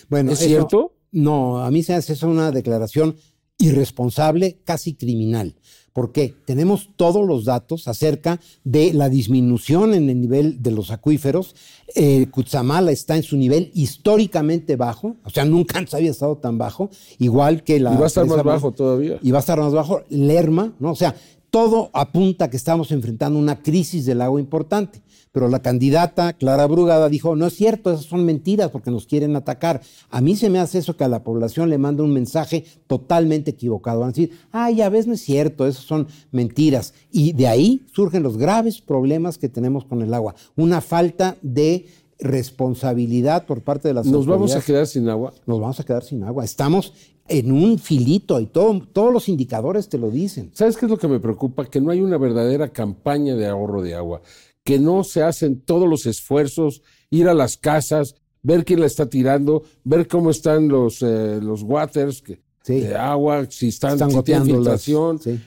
Bueno, 0.09 0.33
¿Es 0.33 0.41
eso- 0.41 0.49
cierto? 0.49 0.93
No, 1.13 1.59
a 1.65 1.71
mí 1.71 1.83
se 1.83 1.95
hace 1.95 2.13
eso 2.13 2.29
una 2.29 2.51
declaración 2.51 3.17
irresponsable, 3.59 4.61
casi 4.65 4.95
criminal. 4.97 5.57
Porque 5.97 6.35
Tenemos 6.45 6.91
todos 6.95 7.27
los 7.27 7.47
datos 7.47 7.89
acerca 7.89 8.39
de 8.65 8.93
la 8.93 9.09
disminución 9.09 9.95
en 9.95 10.11
el 10.11 10.21
nivel 10.21 10.63
de 10.63 10.71
los 10.71 10.91
acuíferos. 10.91 11.57
Eh, 11.95 12.27
Cutzamala 12.31 12.93
está 12.93 13.17
en 13.17 13.23
su 13.23 13.39
nivel 13.39 13.71
históricamente 13.73 14.77
bajo, 14.77 15.17
o 15.25 15.31
sea, 15.31 15.47
nunca 15.47 15.79
antes 15.79 15.95
había 15.95 16.11
estado 16.11 16.37
tan 16.37 16.59
bajo, 16.59 16.91
igual 17.19 17.65
que 17.65 17.81
la... 17.81 17.95
Y 17.95 17.97
va 17.97 18.05
a 18.05 18.07
estar 18.09 18.27
más 18.27 18.43
bajo 18.43 18.73
todavía. 18.73 19.19
y 19.23 19.31
va 19.31 19.39
a 19.39 19.41
estar 19.41 19.59
más 19.59 19.73
bajo. 19.73 20.03
Lerma, 20.11 20.75
¿no? 20.79 20.91
O 20.91 20.97
sea, 20.97 21.15
todo 21.49 21.89
apunta 21.95 22.45
a 22.45 22.51
que 22.51 22.59
estamos 22.59 22.93
enfrentando 22.93 23.39
una 23.39 23.63
crisis 23.63 24.05
del 24.05 24.21
agua 24.21 24.39
importante. 24.39 25.01
Pero 25.37 25.51
la 25.51 25.61
candidata 25.61 26.33
Clara 26.33 26.67
Brugada 26.67 27.11
dijo, 27.11 27.37
no 27.37 27.49
es 27.49 27.53
cierto, 27.53 27.93
esas 27.93 28.07
son 28.07 28.25
mentiras 28.25 28.71
porque 28.71 28.91
nos 28.91 29.05
quieren 29.05 29.37
atacar. 29.37 29.83
A 30.09 30.23
mí 30.23 30.35
se 30.35 30.49
me 30.49 30.59
hace 30.59 30.79
eso 30.79 30.97
que 30.97 31.05
a 31.05 31.09
la 31.09 31.25
población 31.25 31.69
le 31.69 31.77
manda 31.77 32.03
un 32.03 32.15
mensaje 32.15 32.65
totalmente 32.87 33.51
equivocado. 33.51 34.01
Van 34.01 34.09
a 34.09 34.13
decir, 34.13 34.31
ah, 34.51 34.71
ya 34.71 34.89
ves, 34.89 35.07
no 35.07 35.13
es 35.13 35.21
cierto, 35.21 35.67
esas 35.67 35.85
son 35.85 36.09
mentiras. 36.33 36.95
Y 37.13 37.35
de 37.35 37.49
ahí 37.49 37.85
surgen 37.93 38.23
los 38.23 38.39
graves 38.39 38.81
problemas 38.81 39.37
que 39.37 39.51
tenemos 39.51 39.85
con 39.85 40.01
el 40.01 40.15
agua. 40.15 40.35
Una 40.57 40.81
falta 40.81 41.37
de 41.43 41.85
responsabilidad 42.19 43.45
por 43.45 43.61
parte 43.61 43.89
de 43.89 43.93
las 43.93 44.07
¿Nos 44.07 44.25
vamos 44.25 44.57
a 44.57 44.63
quedar 44.63 44.87
sin 44.87 45.07
agua? 45.11 45.35
Nos 45.45 45.61
vamos 45.61 45.79
a 45.79 45.85
quedar 45.85 46.03
sin 46.03 46.25
agua. 46.25 46.47
Estamos 46.47 46.95
en 47.29 47.53
un 47.53 47.79
filito 47.79 48.41
y 48.41 48.47
todo, 48.47 48.81
todos 48.93 49.13
los 49.13 49.29
indicadores 49.29 49.89
te 49.89 49.99
lo 49.99 50.11
dicen. 50.11 50.51
¿Sabes 50.55 50.77
qué 50.77 50.87
es 50.87 50.91
lo 50.91 50.99
que 50.99 51.09
me 51.09 51.19
preocupa? 51.19 51.65
Que 51.67 51.81
no 51.81 51.91
hay 51.91 52.01
una 52.01 52.19
verdadera 52.19 52.69
campaña 52.69 53.35
de 53.35 53.47
ahorro 53.47 53.83
de 53.83 53.95
agua, 53.95 54.23
que 54.67 54.79
no 54.81 55.05
se 55.05 55.23
hacen 55.23 55.61
todos 55.61 55.89
los 55.89 56.05
esfuerzos, 56.07 56.83
ir 57.09 57.29
a 57.29 57.35
las 57.35 57.57
casas, 57.57 58.17
ver 58.43 58.65
quién 58.65 58.81
la 58.81 58.87
está 58.87 59.07
tirando, 59.09 59.63
ver 59.85 60.09
cómo 60.09 60.29
están 60.31 60.69
los, 60.69 61.01
eh, 61.03 61.39
los 61.41 61.63
waters 61.63 62.21
que- 62.21 62.45
de 62.67 62.97
agua, 62.97 63.47
si 63.49 63.69
están, 63.69 63.93
Están 63.93 64.11
si 64.11 64.23
tienen 64.25 64.49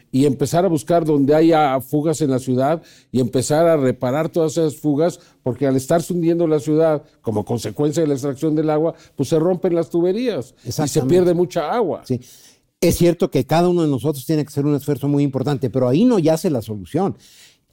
y 0.10 0.26
empezar 0.26 0.64
a 0.64 0.70
buscar 0.70 1.04
donde 1.04 1.36
haya 1.36 1.82
fugas 1.82 2.22
en 2.22 2.30
la 2.32 2.40
ciudad 2.40 2.82
y 3.12 3.20
empezar 3.20 3.68
a 3.68 3.76
reparar 3.76 4.30
todas 4.30 4.54
esas 4.54 4.78
fugas, 4.78 5.20
porque 5.44 5.68
al 5.68 5.76
estarse 5.76 6.14
hundiendo 6.14 6.48
la 6.48 6.62
ciudad 6.62 7.04
como 7.22 7.44
consecuencia 7.44 8.02
de 8.02 8.08
la 8.08 8.14
extracción 8.14 8.56
del 8.56 8.70
agua, 8.70 8.94
pues 9.18 9.28
se 9.28 9.38
rompen 9.38 9.76
las 9.76 9.90
tuberías 9.90 10.56
y 10.86 10.88
se 10.88 11.02
pierde 11.10 11.34
mucha 11.34 11.70
agua. 11.74 12.04
Sí. 12.06 12.22
Es 12.80 12.96
cierto 12.96 13.30
que 13.30 13.46
cada 13.46 13.68
uno 13.68 13.82
de 13.82 13.90
nosotros 13.90 14.26
tiene 14.26 14.44
que 14.46 14.48
hacer 14.48 14.66
un 14.66 14.76
esfuerzo 14.76 15.10
muy 15.10 15.22
importante, 15.24 15.70
pero 15.70 15.90
ahí 15.90 16.06
no 16.06 16.20
yace 16.20 16.50
la 16.50 16.62
solución. 16.62 17.18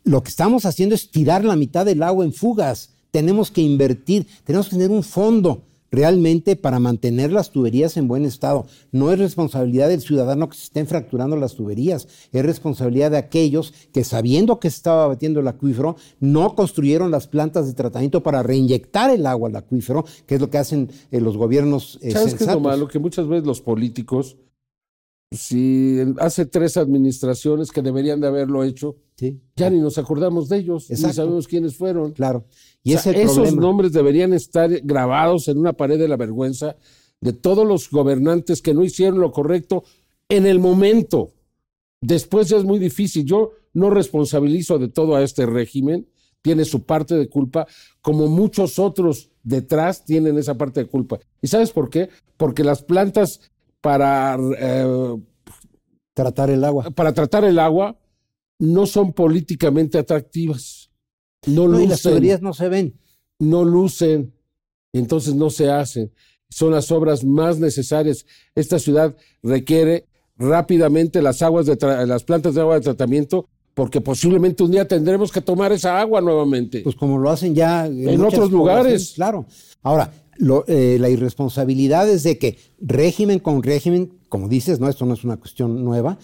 Lo 0.06 0.22
que 0.22 0.28
estamos 0.28 0.66
haciendo 0.66 0.94
es 0.94 1.10
tirar 1.10 1.44
la 1.44 1.56
mitad 1.56 1.84
del 1.84 2.00
agua 2.00 2.24
en 2.24 2.32
fugas. 2.32 2.90
Tenemos 3.10 3.50
que 3.50 3.60
invertir, 3.60 4.28
tenemos 4.44 4.68
que 4.68 4.76
tener 4.76 4.92
un 4.92 5.02
fondo 5.02 5.64
realmente 5.90 6.54
para 6.54 6.78
mantener 6.78 7.32
las 7.32 7.50
tuberías 7.50 7.96
en 7.96 8.06
buen 8.06 8.24
estado. 8.24 8.66
No 8.92 9.10
es 9.10 9.18
responsabilidad 9.18 9.88
del 9.88 10.00
ciudadano 10.00 10.48
que 10.48 10.56
se 10.56 10.62
estén 10.62 10.86
fracturando 10.86 11.34
las 11.34 11.56
tuberías, 11.56 12.06
es 12.30 12.46
responsabilidad 12.46 13.10
de 13.10 13.16
aquellos 13.16 13.74
que 13.92 14.04
sabiendo 14.04 14.60
que 14.60 14.70
se 14.70 14.76
estaba 14.76 15.08
batiendo 15.08 15.40
el 15.40 15.48
acuífero, 15.48 15.96
no 16.20 16.54
construyeron 16.54 17.10
las 17.10 17.26
plantas 17.26 17.66
de 17.66 17.74
tratamiento 17.74 18.22
para 18.22 18.44
reinyectar 18.44 19.10
el 19.10 19.26
agua 19.26 19.48
al 19.48 19.56
acuífero, 19.56 20.04
que 20.26 20.36
es 20.36 20.40
lo 20.40 20.50
que 20.50 20.58
hacen 20.58 20.88
eh, 21.10 21.20
los 21.20 21.36
gobiernos 21.36 21.98
eh, 22.00 22.12
¿Sabes 22.12 22.34
qué 22.34 22.44
es 22.44 22.52
lo 22.52 22.60
malo? 22.60 22.86
Que 22.86 23.00
muchas 23.00 23.26
veces 23.26 23.44
los 23.44 23.60
políticos, 23.60 24.36
si 25.32 25.98
hace 26.18 26.46
tres 26.46 26.76
administraciones 26.76 27.72
que 27.72 27.82
deberían 27.82 28.20
de 28.20 28.28
haberlo 28.28 28.62
hecho, 28.64 28.96
ya 29.56 29.70
ni 29.70 29.80
nos 29.80 29.98
acordamos 29.98 30.48
de 30.48 30.58
ellos, 30.58 30.88
ni 30.90 30.96
sabemos 30.96 31.48
quiénes 31.48 31.76
fueron. 31.76 32.12
Claro. 32.12 32.44
Y 32.82 32.94
O 32.94 32.98
sea, 32.98 33.12
ese 33.12 33.22
esos 33.22 33.36
problema. 33.36 33.60
nombres 33.60 33.92
deberían 33.92 34.32
estar 34.32 34.70
grabados 34.82 35.48
en 35.48 35.58
una 35.58 35.72
pared 35.72 35.98
de 35.98 36.08
la 36.08 36.16
vergüenza 36.16 36.76
de 37.20 37.32
todos 37.32 37.66
los 37.66 37.90
gobernantes 37.90 38.62
que 38.62 38.74
no 38.74 38.84
hicieron 38.84 39.18
lo 39.18 39.32
correcto 39.32 39.82
en 40.28 40.46
el 40.46 40.58
momento. 40.60 41.32
Después 42.00 42.48
ya 42.48 42.58
es 42.58 42.64
muy 42.64 42.78
difícil. 42.78 43.24
Yo 43.24 43.52
no 43.72 43.90
responsabilizo 43.90 44.78
de 44.78 44.88
todo 44.88 45.16
a 45.16 45.22
este 45.22 45.46
régimen. 45.46 46.06
tiene 46.42 46.64
su 46.64 46.84
parte 46.84 47.16
de 47.16 47.28
culpa, 47.28 47.66
como 48.00 48.28
muchos 48.28 48.78
otros 48.78 49.30
detrás 49.42 50.04
tienen 50.04 50.38
esa 50.38 50.54
parte 50.56 50.78
de 50.78 50.86
culpa. 50.86 51.18
¿Y 51.42 51.48
sabes 51.48 51.72
por 51.72 51.90
qué? 51.90 52.08
Porque 52.36 52.62
las 52.62 52.84
plantas 52.84 53.40
para 53.80 54.38
eh, 54.58 55.16
tratar 56.14 56.50
el 56.50 56.64
agua, 56.64 56.90
para 56.90 57.12
tratar 57.12 57.44
el 57.44 57.58
agua, 57.58 57.98
no 58.58 58.86
son 58.86 59.12
políticamente 59.12 59.98
atractivas. 59.98 60.90
No, 61.46 61.66
lucen. 61.66 61.84
y 61.84 61.88
las 61.88 62.02
tuberías 62.02 62.42
no 62.42 62.52
se 62.54 62.68
ven. 62.68 62.98
No 63.38 63.64
lucen, 63.64 64.34
entonces 64.92 65.34
no 65.34 65.50
se 65.50 65.70
hacen. 65.70 66.12
Son 66.48 66.72
las 66.72 66.90
obras 66.90 67.24
más 67.24 67.58
necesarias. 67.58 68.24
Esta 68.54 68.78
ciudad 68.78 69.14
requiere 69.42 70.06
rápidamente 70.36 71.22
las 71.22 71.42
aguas 71.42 71.66
de 71.66 71.76
las 72.06 72.24
plantas 72.24 72.54
de 72.54 72.60
agua 72.60 72.76
de 72.76 72.80
tratamiento 72.82 73.48
porque 73.76 74.00
posiblemente 74.00 74.62
un 74.62 74.70
día 74.70 74.88
tendremos 74.88 75.30
que 75.30 75.42
tomar 75.42 75.70
esa 75.70 76.00
agua 76.00 76.22
nuevamente. 76.22 76.80
Pues 76.80 76.96
como 76.96 77.18
lo 77.18 77.30
hacen 77.30 77.54
ya 77.54 77.84
en, 77.84 78.22
otros 78.22 78.50
lugares. 78.50 79.12
Claro. 79.16 79.44
Ahora, 79.82 80.10
eh, 80.66 80.98
la 81.00 81.08
irresponsabilidad 81.08 82.08
es 82.08 82.22
de 82.22 82.38
que 82.38 82.58
régimen 82.80 83.38
con 83.38 83.62
régimen, 83.62 84.12
como 84.28 84.48
dices, 84.48 84.80
no, 84.80 84.88
esto 84.88 85.06
no 85.06 85.14
es 85.14 85.24
una 85.24 85.36
cuestión 85.36 85.84
nueva, 85.84 86.18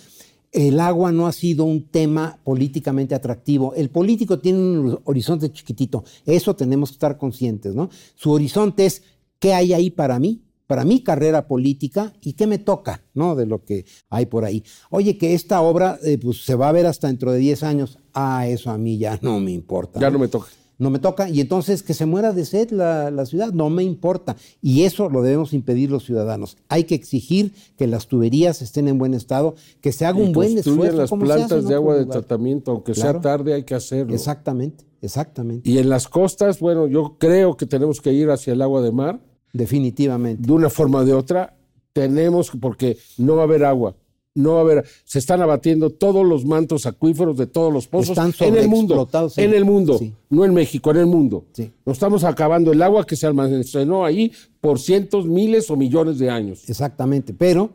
el 0.52 0.80
agua 0.80 1.12
no 1.12 1.26
ha 1.26 1.32
sido 1.32 1.64
un 1.64 1.88
tema 1.88 2.38
políticamente 2.44 3.14
atractivo. 3.14 3.74
El 3.74 3.88
político 3.88 4.38
tiene 4.38 4.58
un 4.58 5.00
horizonte 5.04 5.50
chiquitito, 5.50 6.04
eso 6.26 6.54
tenemos 6.54 6.90
que 6.90 6.94
estar 6.94 7.16
conscientes, 7.16 7.74
¿no? 7.74 7.88
Su 8.14 8.32
horizonte 8.32 8.86
es, 8.86 9.02
¿qué 9.38 9.54
hay 9.54 9.72
ahí 9.72 9.90
para 9.90 10.18
mí? 10.18 10.42
Para 10.66 10.84
mi 10.84 11.02
carrera 11.02 11.48
política 11.48 12.12
y 12.22 12.34
qué 12.34 12.46
me 12.46 12.58
toca, 12.58 13.02
¿no? 13.14 13.34
De 13.34 13.46
lo 13.46 13.64
que 13.64 13.84
hay 14.08 14.26
por 14.26 14.44
ahí. 14.44 14.62
Oye, 14.90 15.18
que 15.18 15.34
esta 15.34 15.60
obra 15.60 15.98
eh, 16.04 16.18
pues, 16.18 16.44
se 16.44 16.54
va 16.54 16.68
a 16.68 16.72
ver 16.72 16.86
hasta 16.86 17.08
dentro 17.08 17.32
de 17.32 17.38
10 17.38 17.62
años. 17.62 17.98
Ah, 18.14 18.46
eso 18.46 18.70
a 18.70 18.78
mí 18.78 18.98
ya 18.98 19.18
no 19.22 19.40
me 19.40 19.50
importa. 19.50 20.00
Ya 20.00 20.10
no 20.10 20.18
me 20.18 20.28
toca 20.28 20.48
no 20.82 20.90
me 20.90 20.98
toca. 20.98 21.28
Y 21.28 21.40
entonces 21.40 21.82
que 21.82 21.94
se 21.94 22.06
muera 22.06 22.32
de 22.32 22.44
sed 22.44 22.70
la, 22.70 23.24
ciudad, 23.24 23.52
no 23.52 23.70
me 23.70 23.84
importa. 23.84 24.36
Y 24.60 24.82
eso 24.82 25.08
lo 25.08 25.22
debemos 25.22 25.52
impedir 25.52 25.90
los 25.90 26.04
ciudadanos. 26.04 26.56
Hay 26.68 26.84
que 26.84 26.96
exigir 26.96 27.54
que 27.78 27.86
las 27.86 28.08
tuberías 28.08 28.60
estén 28.62 28.88
en 28.88 28.98
buen 28.98 29.14
estado, 29.14 29.54
que 29.80 29.92
se 29.92 30.04
haga 30.04 30.18
un 30.18 30.32
buen 30.32 30.58
esfuerzo. 30.58 30.96
las 30.96 31.10
plantas 31.10 31.68
de 31.68 31.74
agua 31.74 31.96
de 31.96 32.06
tratamiento, 32.06 32.72
aunque 32.72 32.94
sea 32.94 33.20
tarde, 33.20 33.54
hay 33.54 33.62
que 33.62 33.76
hacerlo. 33.76 34.12
Exactamente, 34.12 34.84
exactamente. 35.00 35.70
Y 35.70 35.78
en 35.78 35.88
las 35.88 36.08
costas, 36.08 36.58
bueno, 36.58 36.88
yo 36.88 37.16
creo 37.18 37.56
que 37.56 37.66
tenemos 37.66 38.00
que 38.00 38.12
ir 38.12 38.30
hacia 38.30 38.52
el 38.52 38.60
agua 38.60 38.82
de 38.82 38.92
mar. 38.92 39.20
Definitivamente. 39.52 40.46
De 40.46 40.52
una 40.52 40.70
forma 40.70 41.00
o 41.00 41.04
de 41.04 41.12
otra, 41.12 41.54
tenemos, 41.92 42.50
porque 42.58 42.96
no 43.18 43.36
va 43.36 43.42
a 43.42 43.44
haber 43.44 43.64
agua 43.64 43.94
no 44.34 44.54
va 44.54 44.58
a 44.58 44.62
haber, 44.62 44.84
se 45.04 45.18
están 45.18 45.42
abatiendo 45.42 45.90
todos 45.90 46.26
los 46.26 46.44
mantos 46.44 46.86
acuíferos 46.86 47.36
de 47.36 47.46
todos 47.46 47.72
los 47.72 47.86
pozos 47.86 48.16
en 48.40 48.56
el 48.56 48.68
mundo, 48.68 49.08
en 49.36 49.54
el 49.54 49.64
mundo, 49.64 50.00
no 50.30 50.44
en 50.44 50.54
México, 50.54 50.90
en 50.90 50.96
el 50.98 51.06
mundo. 51.06 51.46
Nos 51.84 51.96
estamos 51.96 52.24
acabando 52.24 52.72
el 52.72 52.82
agua 52.82 53.06
que 53.06 53.16
se 53.16 53.26
almacenó 53.26 54.04
ahí 54.04 54.32
por 54.60 54.78
cientos, 54.78 55.26
miles 55.26 55.70
o 55.70 55.76
millones 55.76 56.18
de 56.18 56.30
años. 56.30 56.68
Exactamente, 56.68 57.34
pero 57.34 57.72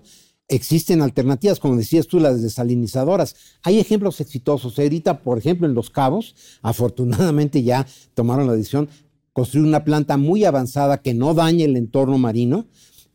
existen 0.48 1.02
alternativas, 1.02 1.60
como 1.60 1.76
decías 1.76 2.08
tú, 2.08 2.20
las 2.20 2.42
desalinizadoras. 2.42 3.36
Hay 3.64 3.80
ejemplos 3.80 4.22
exitosos. 4.22 4.80
Ahorita, 4.80 5.22
por 5.22 5.38
ejemplo, 5.38 5.68
en 5.68 5.74
Los 5.74 5.90
Cabos, 5.90 6.36
afortunadamente 6.62 7.64
ya 7.64 7.86
tomaron 8.14 8.48
la 8.48 8.54
decisión 8.54 8.90
construir 9.34 9.68
una 9.68 9.84
planta 9.84 10.18
muy 10.18 10.46
avanzada 10.46 11.02
que 11.04 11.14
no 11.14 11.36
dañe 11.36 11.66
el 11.66 11.78
entorno 11.78 12.18
marino 12.18 12.66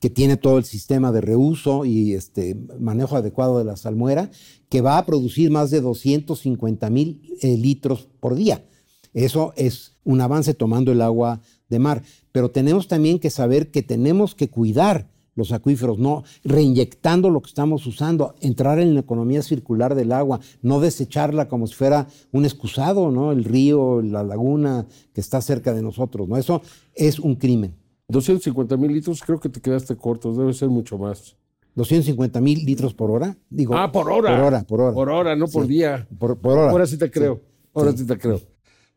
que 0.02 0.10
tiene 0.10 0.36
todo 0.36 0.58
el 0.58 0.64
sistema 0.64 1.12
de 1.12 1.20
reuso 1.20 1.84
y 1.84 2.14
este 2.14 2.56
manejo 2.80 3.16
adecuado 3.16 3.58
de 3.58 3.64
la 3.64 3.76
salmuera, 3.76 4.32
que 4.68 4.80
va 4.80 4.98
a 4.98 5.06
producir 5.06 5.52
más 5.52 5.70
de 5.70 5.80
250 5.80 6.90
mil 6.90 7.22
eh, 7.40 7.56
litros 7.56 8.08
por 8.18 8.34
día. 8.34 8.66
Eso 9.14 9.52
es 9.54 9.92
un 10.02 10.20
avance 10.20 10.54
tomando 10.54 10.90
el 10.90 11.02
agua 11.02 11.40
de 11.68 11.78
mar. 11.78 12.02
Pero 12.32 12.50
tenemos 12.50 12.88
también 12.88 13.20
que 13.20 13.30
saber 13.30 13.70
que 13.70 13.84
tenemos 13.84 14.34
que 14.34 14.50
cuidar 14.50 15.08
los 15.36 15.52
acuíferos, 15.52 16.00
no 16.00 16.24
reinyectando 16.42 17.30
lo 17.30 17.40
que 17.40 17.50
estamos 17.50 17.86
usando, 17.86 18.34
entrar 18.40 18.80
en 18.80 18.94
la 18.94 19.00
economía 19.00 19.42
circular 19.42 19.94
del 19.94 20.10
agua, 20.10 20.40
no 20.62 20.80
desecharla 20.80 21.46
como 21.46 21.68
si 21.68 21.74
fuera 21.74 22.08
un 22.32 22.44
excusado, 22.44 23.12
¿no? 23.12 23.30
El 23.30 23.44
río, 23.44 24.02
la 24.02 24.24
laguna 24.24 24.84
que 25.14 25.20
está 25.20 25.40
cerca 25.40 25.72
de 25.72 25.82
nosotros, 25.82 26.28
¿no? 26.28 26.36
Eso 26.36 26.60
es 26.92 27.20
un 27.20 27.36
crimen. 27.36 27.81
250 28.12 28.76
mil 28.76 28.92
litros, 28.92 29.22
creo 29.22 29.40
que 29.40 29.48
te 29.48 29.60
quedaste 29.60 29.96
corto, 29.96 30.32
debe 30.32 30.52
ser 30.52 30.68
mucho 30.68 30.98
más. 30.98 31.36
250 31.74 32.40
mil 32.40 32.64
litros 32.64 32.94
por 32.94 33.10
hora. 33.10 33.36
Digo, 33.48 33.74
ah, 33.76 33.90
por 33.90 34.10
hora. 34.10 34.36
Por 34.36 34.44
hora, 34.44 34.62
por 34.62 34.80
hora. 34.80 34.94
Por 34.94 35.08
hora, 35.10 35.36
no 35.36 35.46
por 35.48 35.66
día. 35.66 36.06
Por, 36.18 36.38
hora. 36.42 36.70
Ahora 36.70 36.86
sí 36.86 36.98
te 36.98 37.10
creo. 37.10 37.40
Ahora 37.74 37.92
sí. 37.92 38.06
te 38.06 38.18
creo. 38.18 38.40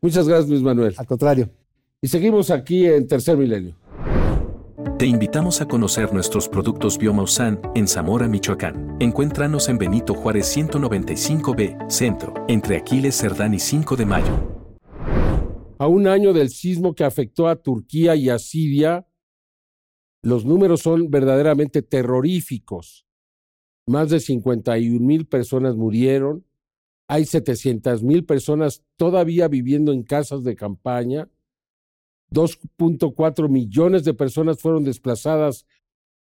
Muchas 0.00 0.28
gracias, 0.28 0.48
Luis 0.50 0.62
Manuel. 0.62 0.94
Al 0.96 1.06
contrario. 1.06 1.48
Y 2.02 2.08
seguimos 2.08 2.50
aquí 2.50 2.84
en 2.86 3.08
Tercer 3.08 3.36
Milenio. 3.36 3.74
Te 4.98 5.06
invitamos 5.06 5.60
a 5.60 5.66
conocer 5.66 6.12
nuestros 6.12 6.48
productos 6.48 6.98
Biomausan 6.98 7.60
en 7.74 7.88
Zamora, 7.88 8.28
Michoacán. 8.28 8.96
Encuéntranos 9.00 9.68
en 9.68 9.78
Benito 9.78 10.14
Juárez 10.14 10.54
195B, 10.56 11.90
Centro, 11.90 12.34
entre 12.48 12.76
Aquiles, 12.76 13.16
Cerdán 13.16 13.54
y 13.54 13.58
5 13.58 13.96
de 13.96 14.06
Mayo. 14.06 14.56
A 15.78 15.86
un 15.86 16.06
año 16.06 16.32
del 16.32 16.50
sismo 16.50 16.94
que 16.94 17.04
afectó 17.04 17.48
a 17.48 17.56
Turquía 17.56 18.16
y 18.16 18.30
a 18.30 18.38
Siria, 18.38 19.05
los 20.26 20.44
números 20.44 20.80
son 20.80 21.08
verdaderamente 21.08 21.82
terroríficos. 21.82 23.06
Más 23.86 24.10
de 24.10 24.18
51 24.18 24.98
mil 24.98 25.28
personas 25.28 25.76
murieron, 25.76 26.44
hay 27.06 27.26
700 27.26 28.02
mil 28.02 28.24
personas 28.24 28.82
todavía 28.96 29.46
viviendo 29.46 29.92
en 29.92 30.02
casas 30.02 30.42
de 30.42 30.56
campaña, 30.56 31.30
2.4 32.32 33.48
millones 33.48 34.02
de 34.02 34.14
personas 34.14 34.58
fueron 34.60 34.82
desplazadas 34.82 35.64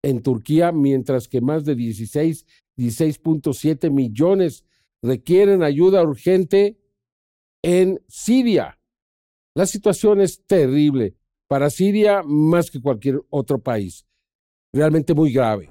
en 0.02 0.22
Turquía, 0.22 0.72
mientras 0.72 1.28
que 1.28 1.42
más 1.42 1.66
de 1.66 1.76
16, 1.76 2.46
16.7 2.78 3.92
millones 3.92 4.64
requieren 5.02 5.62
ayuda 5.62 6.04
urgente 6.04 6.80
en 7.62 8.02
Siria. 8.08 8.80
La 9.56 9.66
situación 9.66 10.22
es 10.22 10.46
terrible 10.46 11.19
para 11.50 11.72
Siria 11.72 12.22
más 12.24 12.70
que 12.70 12.80
cualquier 12.80 13.22
otro 13.32 13.60
país. 13.60 14.06
Realmente 14.72 15.16
muy 15.16 15.34
grave. 15.34 15.68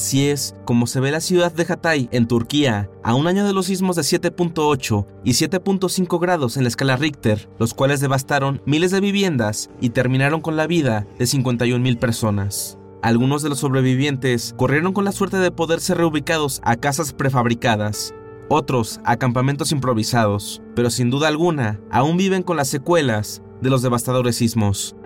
Así 0.00 0.30
es 0.30 0.54
como 0.64 0.86
se 0.86 0.98
ve 0.98 1.10
la 1.10 1.20
ciudad 1.20 1.52
de 1.52 1.66
Hatay, 1.68 2.08
en 2.10 2.26
Turquía, 2.26 2.88
a 3.04 3.14
un 3.14 3.26
año 3.26 3.46
de 3.46 3.52
los 3.52 3.66
sismos 3.66 3.96
de 3.96 4.02
7.8 4.02 5.06
y 5.24 5.32
7.5 5.32 6.18
grados 6.18 6.56
en 6.56 6.62
la 6.62 6.70
escala 6.70 6.96
Richter, 6.96 7.50
los 7.58 7.74
cuales 7.74 8.00
devastaron 8.00 8.62
miles 8.64 8.92
de 8.92 9.00
viviendas 9.00 9.68
y 9.78 9.90
terminaron 9.90 10.40
con 10.40 10.56
la 10.56 10.66
vida 10.66 11.06
de 11.18 11.26
51 11.26 11.84
mil 11.84 11.98
personas. 11.98 12.78
Algunos 13.02 13.42
de 13.42 13.50
los 13.50 13.58
sobrevivientes 13.58 14.54
corrieron 14.56 14.94
con 14.94 15.04
la 15.04 15.12
suerte 15.12 15.36
de 15.36 15.50
poder 15.50 15.80
ser 15.80 15.98
reubicados 15.98 16.62
a 16.64 16.76
casas 16.76 17.12
prefabricadas, 17.12 18.14
otros 18.48 19.00
a 19.04 19.18
campamentos 19.18 19.70
improvisados, 19.70 20.62
pero 20.74 20.88
sin 20.88 21.10
duda 21.10 21.28
alguna 21.28 21.78
aún 21.90 22.16
viven 22.16 22.42
con 22.42 22.56
las 22.56 22.68
secuelas 22.68 23.42
de 23.60 23.68
los 23.68 23.82
devastadores 23.82 24.36
sismos. 24.36 24.96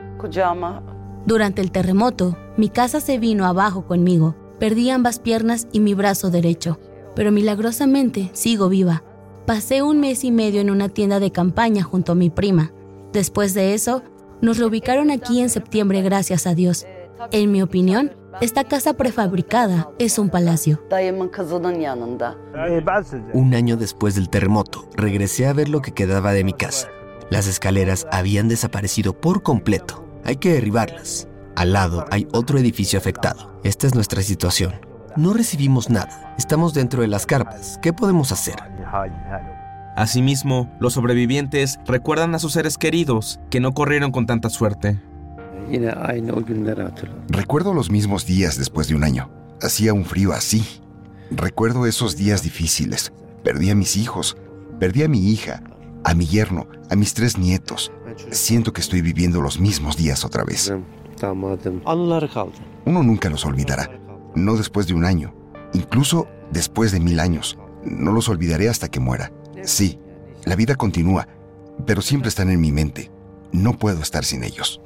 Durante 1.26 1.62
el 1.62 1.72
terremoto, 1.72 2.38
mi 2.56 2.68
casa 2.68 3.00
se 3.00 3.18
vino 3.18 3.44
abajo 3.44 3.86
conmigo 3.86 4.36
Perdí 4.58 4.90
ambas 4.90 5.18
piernas 5.18 5.68
y 5.72 5.80
mi 5.80 5.94
brazo 5.94 6.30
derecho, 6.30 6.78
pero 7.14 7.32
milagrosamente 7.32 8.30
sigo 8.32 8.68
viva. 8.68 9.02
Pasé 9.46 9.82
un 9.82 10.00
mes 10.00 10.24
y 10.24 10.30
medio 10.30 10.60
en 10.60 10.70
una 10.70 10.88
tienda 10.88 11.20
de 11.20 11.30
campaña 11.30 11.82
junto 11.82 12.12
a 12.12 12.14
mi 12.14 12.30
prima. 12.30 12.72
Después 13.12 13.52
de 13.54 13.74
eso, 13.74 14.02
nos 14.40 14.58
reubicaron 14.58 15.10
aquí 15.10 15.40
en 15.40 15.50
septiembre 15.50 16.02
gracias 16.02 16.46
a 16.46 16.54
Dios. 16.54 16.86
En 17.30 17.52
mi 17.52 17.62
opinión, 17.62 18.12
esta 18.40 18.64
casa 18.64 18.94
prefabricada 18.94 19.90
es 19.98 20.18
un 20.18 20.28
palacio. 20.28 20.82
Un 23.32 23.54
año 23.54 23.76
después 23.76 24.14
del 24.14 24.28
terremoto, 24.28 24.88
regresé 24.96 25.46
a 25.46 25.52
ver 25.52 25.68
lo 25.68 25.80
que 25.80 25.92
quedaba 25.92 26.32
de 26.32 26.44
mi 26.44 26.52
casa. 26.52 26.88
Las 27.30 27.46
escaleras 27.46 28.06
habían 28.10 28.48
desaparecido 28.48 29.12
por 29.12 29.42
completo. 29.42 30.04
Hay 30.24 30.36
que 30.36 30.52
derribarlas. 30.52 31.28
Al 31.56 31.72
lado 31.72 32.04
hay 32.10 32.26
otro 32.32 32.58
edificio 32.58 32.98
afectado. 32.98 33.60
Esta 33.62 33.86
es 33.86 33.94
nuestra 33.94 34.22
situación. 34.22 34.74
No 35.16 35.32
recibimos 35.32 35.88
nada. 35.88 36.34
Estamos 36.36 36.74
dentro 36.74 37.02
de 37.02 37.08
las 37.08 37.26
carpas. 37.26 37.78
¿Qué 37.80 37.92
podemos 37.92 38.32
hacer? 38.32 38.56
Asimismo, 39.96 40.74
los 40.80 40.94
sobrevivientes 40.94 41.78
recuerdan 41.86 42.34
a 42.34 42.40
sus 42.40 42.54
seres 42.54 42.76
queridos 42.76 43.38
que 43.50 43.60
no 43.60 43.72
corrieron 43.72 44.10
con 44.10 44.26
tanta 44.26 44.50
suerte. 44.50 45.00
Recuerdo 47.28 47.72
los 47.72 47.90
mismos 47.90 48.26
días 48.26 48.58
después 48.58 48.88
de 48.88 48.96
un 48.96 49.04
año. 49.04 49.30
Hacía 49.62 49.94
un 49.94 50.04
frío 50.04 50.32
así. 50.32 50.66
Recuerdo 51.30 51.86
esos 51.86 52.16
días 52.16 52.42
difíciles. 52.42 53.12
Perdí 53.44 53.70
a 53.70 53.76
mis 53.76 53.96
hijos, 53.96 54.36
perdí 54.80 55.04
a 55.04 55.08
mi 55.08 55.30
hija, 55.30 55.62
a 56.02 56.14
mi 56.14 56.26
yerno, 56.26 56.66
a 56.90 56.96
mis 56.96 57.14
tres 57.14 57.38
nietos. 57.38 57.92
Siento 58.30 58.72
que 58.72 58.80
estoy 58.80 59.00
viviendo 59.00 59.40
los 59.40 59.60
mismos 59.60 59.96
días 59.96 60.24
otra 60.24 60.42
vez. 60.42 60.72
Uno 62.84 63.02
nunca 63.02 63.30
los 63.30 63.44
olvidará, 63.44 63.90
no 64.34 64.56
después 64.56 64.86
de 64.86 64.94
un 64.94 65.04
año, 65.04 65.34
incluso 65.72 66.26
después 66.50 66.92
de 66.92 67.00
mil 67.00 67.20
años. 67.20 67.58
No 67.84 68.12
los 68.12 68.28
olvidaré 68.28 68.68
hasta 68.68 68.90
que 68.90 69.00
muera. 69.00 69.32
Sí, 69.62 69.98
la 70.44 70.56
vida 70.56 70.74
continúa, 70.74 71.28
pero 71.86 72.02
siempre 72.02 72.28
están 72.28 72.50
en 72.50 72.60
mi 72.60 72.72
mente. 72.72 73.10
No 73.52 73.78
puedo 73.78 74.00
estar 74.00 74.24
sin 74.24 74.42
ellos. 74.42 74.80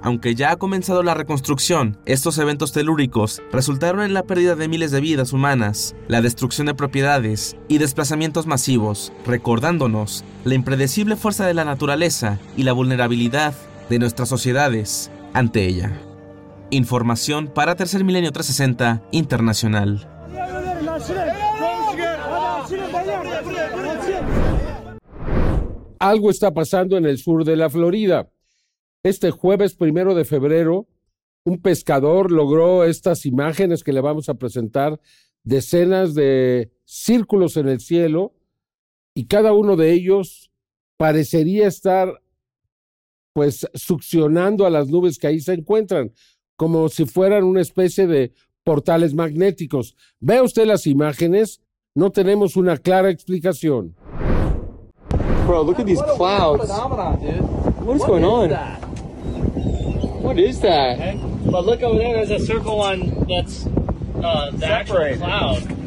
Aunque 0.00 0.34
ya 0.34 0.52
ha 0.52 0.56
comenzado 0.56 1.02
la 1.02 1.14
reconstrucción, 1.14 1.98
estos 2.06 2.38
eventos 2.38 2.72
telúricos 2.72 3.42
resultaron 3.50 4.02
en 4.02 4.14
la 4.14 4.22
pérdida 4.22 4.54
de 4.54 4.68
miles 4.68 4.92
de 4.92 5.00
vidas 5.00 5.32
humanas, 5.32 5.96
la 6.06 6.22
destrucción 6.22 6.68
de 6.68 6.74
propiedades 6.74 7.56
y 7.66 7.78
desplazamientos 7.78 8.46
masivos, 8.46 9.12
recordándonos 9.26 10.24
la 10.44 10.54
impredecible 10.54 11.16
fuerza 11.16 11.46
de 11.46 11.54
la 11.54 11.64
naturaleza 11.64 12.38
y 12.56 12.62
la 12.62 12.72
vulnerabilidad 12.72 13.54
de 13.88 13.98
nuestras 13.98 14.28
sociedades 14.28 15.10
ante 15.32 15.66
ella. 15.66 16.00
Información 16.70 17.48
para 17.48 17.76
Tercer 17.76 18.04
Milenio 18.04 18.32
360 18.32 19.02
Internacional. 19.12 20.06
Algo 25.98 26.30
está 26.30 26.52
pasando 26.52 26.96
en 26.96 27.06
el 27.06 27.18
sur 27.18 27.44
de 27.44 27.56
la 27.56 27.70
Florida. 27.70 28.30
Este 29.02 29.30
jueves 29.30 29.74
primero 29.74 30.14
de 30.14 30.24
febrero, 30.24 30.86
un 31.44 31.60
pescador 31.60 32.30
logró 32.30 32.84
estas 32.84 33.24
imágenes 33.24 33.82
que 33.82 33.92
le 33.92 34.00
vamos 34.00 34.28
a 34.28 34.34
presentar, 34.34 35.00
decenas 35.42 36.14
de 36.14 36.70
círculos 36.84 37.56
en 37.56 37.68
el 37.68 37.80
cielo, 37.80 38.34
y 39.14 39.26
cada 39.26 39.52
uno 39.52 39.76
de 39.76 39.92
ellos 39.92 40.52
parecería 40.96 41.66
estar 41.66 42.22
pues 43.32 43.66
succionando 43.74 44.66
a 44.66 44.70
las 44.70 44.88
nubes 44.88 45.18
que 45.18 45.26
ahí 45.26 45.40
se 45.40 45.54
encuentran, 45.54 46.12
como 46.56 46.88
si 46.88 47.04
fueran 47.04 47.44
una 47.44 47.60
especie 47.60 48.06
de 48.06 48.32
portales 48.64 49.14
magnéticos. 49.14 49.94
Ve 50.20 50.42
usted 50.42 50.66
las 50.66 50.86
imágenes, 50.86 51.60
no 51.94 52.10
tenemos 52.10 52.56
una 52.56 52.76
clara 52.76 53.10
explicación. 53.10 53.94
Bro, 55.46 55.62
look 55.62 55.80
at 55.80 55.86
these 55.86 56.02
clouds. 56.16 56.68
What 57.80 57.96
is 57.96 58.04
going 58.04 58.24
on? 58.24 58.50
What 60.22 60.38
is 60.38 60.60
that? 60.60 61.16
But 61.50 61.64
look 61.64 61.82
over 61.82 61.98
there, 61.98 62.26
there's 62.26 62.42
a 62.42 62.44
circle 62.44 62.76
one 62.76 63.24
that's 63.26 63.66
uh, 64.22 64.50
the 64.50 64.66
actual 64.66 65.16
cloud. 65.16 65.77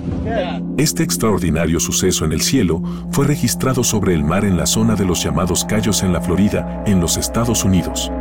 Este 0.78 1.04
extraordinario 1.04 1.80
suceso 1.80 2.26
en 2.26 2.32
el 2.32 2.42
cielo 2.42 2.82
fue 3.12 3.28
registrado 3.28 3.84
sobre 3.84 4.14
el 4.14 4.24
mar 4.24 4.46
en 4.46 4.58
la 4.58 4.66
zona 4.66 4.96
de 4.96 5.06
los 5.06 5.24
llamados 5.24 5.66
Cayos 5.66 6.04
en 6.04 6.14
la 6.14 6.22
Florida, 6.22 6.84
en 6.86 7.00
los 7.00 7.18
Estados 7.18 7.64
Unidos. 7.64 8.12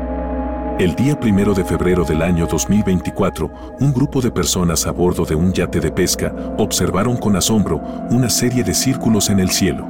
El 0.78 0.94
día 0.94 1.18
primero 1.18 1.52
de 1.52 1.64
febrero 1.64 2.04
del 2.04 2.22
año 2.22 2.46
2024, 2.46 3.50
un 3.80 3.92
grupo 3.92 4.20
de 4.20 4.30
personas 4.30 4.86
a 4.86 4.92
bordo 4.92 5.24
de 5.24 5.34
un 5.34 5.52
yate 5.52 5.80
de 5.80 5.92
pesca 5.92 6.34
observaron 6.58 7.16
con 7.16 7.36
asombro 7.36 7.82
una 8.10 8.30
serie 8.30 8.64
de 8.64 8.72
círculos 8.74 9.28
en 9.28 9.40
el 9.40 9.50
cielo. 9.50 9.86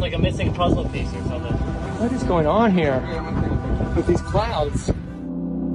like 0.00 0.14
a 0.14 0.18
missing 0.18 0.52
puzzle 0.52 0.84
piece 0.92 1.08
or 1.14 1.22
something. 1.28 1.54
What 2.00 2.12
is 2.12 2.24
going 2.24 2.46
on 2.46 2.76
here 2.76 3.00
with 3.96 4.06
these 4.06 4.22
clouds? 4.22 4.92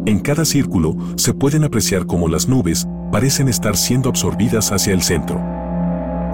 En 0.05 0.19
cada 0.19 0.45
círculo 0.45 0.95
se 1.15 1.33
pueden 1.33 1.63
apreciar 1.63 2.05
cómo 2.05 2.27
las 2.29 2.47
nubes 2.47 2.87
parecen 3.11 3.47
estar 3.47 3.75
siendo 3.75 4.09
absorbidas 4.09 4.71
hacia 4.71 4.93
el 4.93 5.01
centro. 5.01 5.39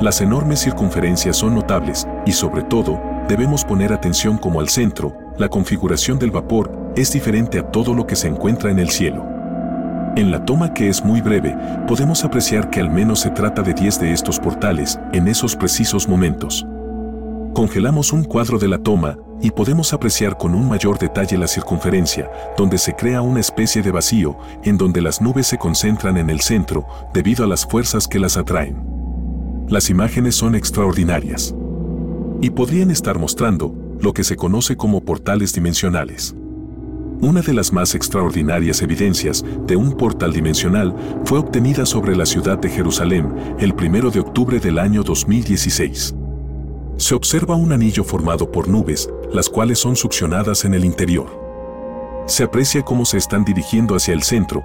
Las 0.01 0.21
enormes 0.21 0.59
circunferencias 0.59 1.38
son 1.38 1.55
notables 1.55 2.07
y 2.25 2.31
sobre 2.31 2.63
todo 2.63 3.01
debemos 3.27 3.63
poner 3.63 3.93
atención 3.93 4.38
como 4.38 4.59
al 4.59 4.69
centro, 4.69 5.17
la 5.38 5.49
configuración 5.49 6.19
del 6.19 6.31
vapor 6.31 6.91
es 6.95 7.12
diferente 7.13 7.59
a 7.59 7.71
todo 7.71 7.93
lo 7.93 8.05
que 8.05 8.15
se 8.15 8.27
encuentra 8.27 8.69
en 8.69 8.79
el 8.79 8.89
cielo. 8.89 9.25
En 10.15 10.29
la 10.29 10.45
toma 10.45 10.73
que 10.73 10.89
es 10.89 11.03
muy 11.03 11.21
breve, 11.21 11.55
podemos 11.88 12.23
apreciar 12.23 12.69
que 12.69 12.79
al 12.79 12.89
menos 12.91 13.19
se 13.19 13.31
trata 13.31 13.63
de 13.63 13.73
10 13.73 13.99
de 13.99 14.13
estos 14.13 14.39
portales 14.39 14.99
en 15.12 15.27
esos 15.27 15.55
precisos 15.55 16.07
momentos. 16.07 16.67
Congelamos 17.54 18.12
un 18.12 18.24
cuadro 18.24 18.58
de 18.58 18.68
la 18.68 18.80
toma 18.80 19.16
y 19.39 19.52
podemos 19.52 19.94
apreciar 19.94 20.39
con 20.39 20.56
un 20.56 20.68
mayor 20.68 20.98
detalle 20.98 21.38
la 21.38 21.48
circunferencia, 21.48 22.32
donde 22.58 22.80
se 22.80 22.96
crea 22.96 23.22
una 23.22 23.42
especie 23.42 23.84
de 23.84 23.92
vacío 23.92 24.38
en 24.63 24.76
donde 24.76 25.02
las 25.02 25.22
nubes 25.22 25.46
se 25.46 25.60
concentran 25.60 26.18
en 26.18 26.32
el 26.32 26.42
centro 26.42 26.88
debido 27.13 27.44
a 27.44 27.48
las 27.48 27.63
fuerzas 27.63 28.08
que 28.08 28.18
las 28.18 28.38
atraen. 28.38 28.84
Las 29.70 29.92
imágenes 29.92 30.34
son 30.34 30.56
extraordinarias 30.56 31.54
y 32.42 32.50
podrían 32.50 32.89
estar 32.89 33.20
mostrando 33.20 33.76
lo 34.00 34.13
que 34.13 34.24
se 34.24 34.36
conoce 34.36 34.76
como 34.76 35.02
portales 35.02 35.54
dimensionales. 35.54 36.36
Una 37.22 37.42
de 37.42 37.54
las 37.54 37.72
más 37.72 37.94
extraordinarias 37.94 38.82
evidencias 38.82 39.46
de 39.68 39.76
un 39.76 39.96
portal 39.96 40.34
dimensional 40.34 40.96
fue 41.24 41.38
obtenida 41.38 41.86
sobre 41.86 42.16
la 42.16 42.26
ciudad 42.26 42.58
de 42.58 42.70
Jerusalén 42.70 43.32
el 43.60 43.74
1 43.74 44.10
de 44.10 44.20
octubre 44.22 44.60
del 44.60 44.80
año 44.80 45.04
2016. 45.04 46.16
Se 46.97 47.15
observa 47.15 47.56
un 47.56 47.71
anillo 47.71 48.03
formado 48.03 48.51
por 48.51 48.67
nubes, 48.67 49.10
las 49.32 49.49
cuales 49.49 49.79
son 49.79 49.95
succionadas 49.95 50.63
en 50.63 50.73
el 50.73 50.86
interior. 50.86 51.27
Se 52.27 52.43
aprecia 52.43 52.84
cómo 52.84 53.03
se 53.03 53.17
están 53.17 53.43
dirigiendo 53.43 53.95
hacia 53.95 54.13
el 54.13 54.23
centro. 54.23 54.63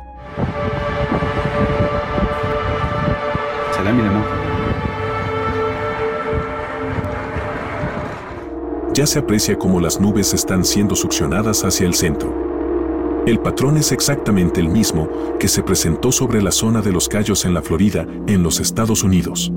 Ya 8.95 9.07
se 9.07 9.21
aprecia 9.21 9.57
cómo 9.57 9.81
las 9.81 10.01
nubes 10.01 10.35
están 10.35 10.65
siendo 10.65 10.97
succionadas 10.97 11.65
hacia 11.65 11.87
el 11.87 11.95
centro. 11.95 13.23
El 13.27 13.39
patrón 13.39 13.77
es 13.77 13.93
exactamente 13.93 14.61
el 14.61 14.69
mismo 14.69 15.09
que 15.39 15.49
se 15.49 15.63
presentó 15.63 16.11
sobre 16.13 16.43
la 16.43 16.51
zona 16.51 16.83
de 16.83 16.93
los 16.93 17.09
Cayos 17.09 17.45
en 17.45 17.55
la 17.55 17.63
Florida, 17.63 18.07
en 18.27 18.43
los 18.43 18.59
Estados 18.59 19.03
Unidos. 19.03 19.53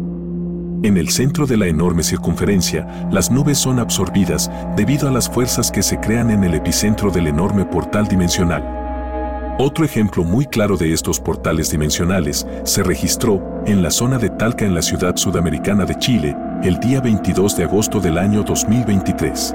En 0.83 0.97
el 0.97 1.09
centro 1.09 1.45
de 1.45 1.57
la 1.57 1.67
enorme 1.67 2.01
circunferencia, 2.01 2.87
las 3.11 3.29
nubes 3.29 3.59
son 3.59 3.77
absorbidas 3.77 4.49
debido 4.75 5.07
a 5.07 5.11
las 5.11 5.29
fuerzas 5.29 5.69
que 5.69 5.83
se 5.83 5.99
crean 5.99 6.31
en 6.31 6.43
el 6.43 6.55
epicentro 6.55 7.11
del 7.11 7.27
enorme 7.27 7.65
portal 7.65 8.07
dimensional. 8.07 9.55
Otro 9.59 9.85
ejemplo 9.85 10.23
muy 10.23 10.47
claro 10.47 10.77
de 10.77 10.91
estos 10.91 11.19
portales 11.19 11.69
dimensionales 11.69 12.47
se 12.63 12.81
registró 12.81 13.61
en 13.67 13.83
la 13.83 13.91
zona 13.91 14.17
de 14.17 14.31
Talca 14.31 14.65
en 14.65 14.73
la 14.73 14.81
ciudad 14.81 15.17
sudamericana 15.17 15.85
de 15.85 15.99
Chile 15.99 16.35
el 16.63 16.79
día 16.79 16.99
22 16.99 17.57
de 17.57 17.63
agosto 17.65 17.99
del 17.99 18.17
año 18.17 18.41
2023. 18.41 19.53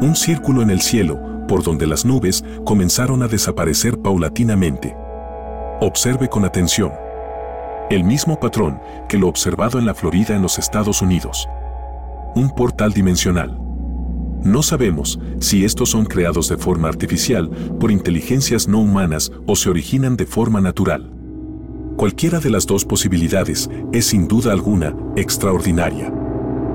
Un 0.00 0.16
círculo 0.16 0.62
en 0.62 0.70
el 0.70 0.80
cielo, 0.80 1.20
por 1.46 1.62
donde 1.62 1.86
las 1.86 2.04
nubes 2.04 2.44
comenzaron 2.64 3.22
a 3.22 3.28
desaparecer 3.28 3.96
paulatinamente. 3.96 4.96
Observe 5.80 6.28
con 6.28 6.44
atención 6.44 6.90
el 7.94 8.04
mismo 8.04 8.40
patrón 8.40 8.80
que 9.06 9.18
lo 9.18 9.28
observado 9.28 9.78
en 9.78 9.84
la 9.84 9.94
Florida 9.94 10.34
en 10.34 10.40
los 10.40 10.58
Estados 10.58 11.02
Unidos. 11.02 11.46
Un 12.34 12.48
portal 12.48 12.92
dimensional. 12.94 13.58
No 14.42 14.62
sabemos 14.62 15.20
si 15.40 15.66
estos 15.66 15.90
son 15.90 16.06
creados 16.06 16.48
de 16.48 16.56
forma 16.56 16.88
artificial 16.88 17.50
por 17.78 17.90
inteligencias 17.90 18.66
no 18.66 18.78
humanas 18.78 19.30
o 19.46 19.56
se 19.56 19.68
originan 19.68 20.16
de 20.16 20.24
forma 20.24 20.62
natural. 20.62 21.12
Cualquiera 21.96 22.40
de 22.40 22.48
las 22.48 22.66
dos 22.66 22.86
posibilidades 22.86 23.68
es 23.92 24.06
sin 24.06 24.26
duda 24.26 24.52
alguna 24.52 24.96
extraordinaria. 25.16 26.10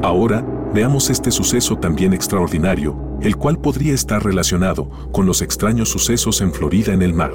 Ahora, 0.03 0.45
veamos 0.71 1.09
este 1.09 1.31
suceso 1.31 1.77
también 1.77 2.13
extraordinario, 2.13 3.17
el 3.21 3.37
cual 3.37 3.59
podría 3.59 3.95
estar 3.95 4.23
relacionado 4.23 4.89
con 5.11 5.25
los 5.25 5.41
extraños 5.41 5.89
sucesos 5.89 6.41
en 6.41 6.53
Florida 6.53 6.93
en 6.93 7.01
el 7.01 7.15
mar. 7.15 7.33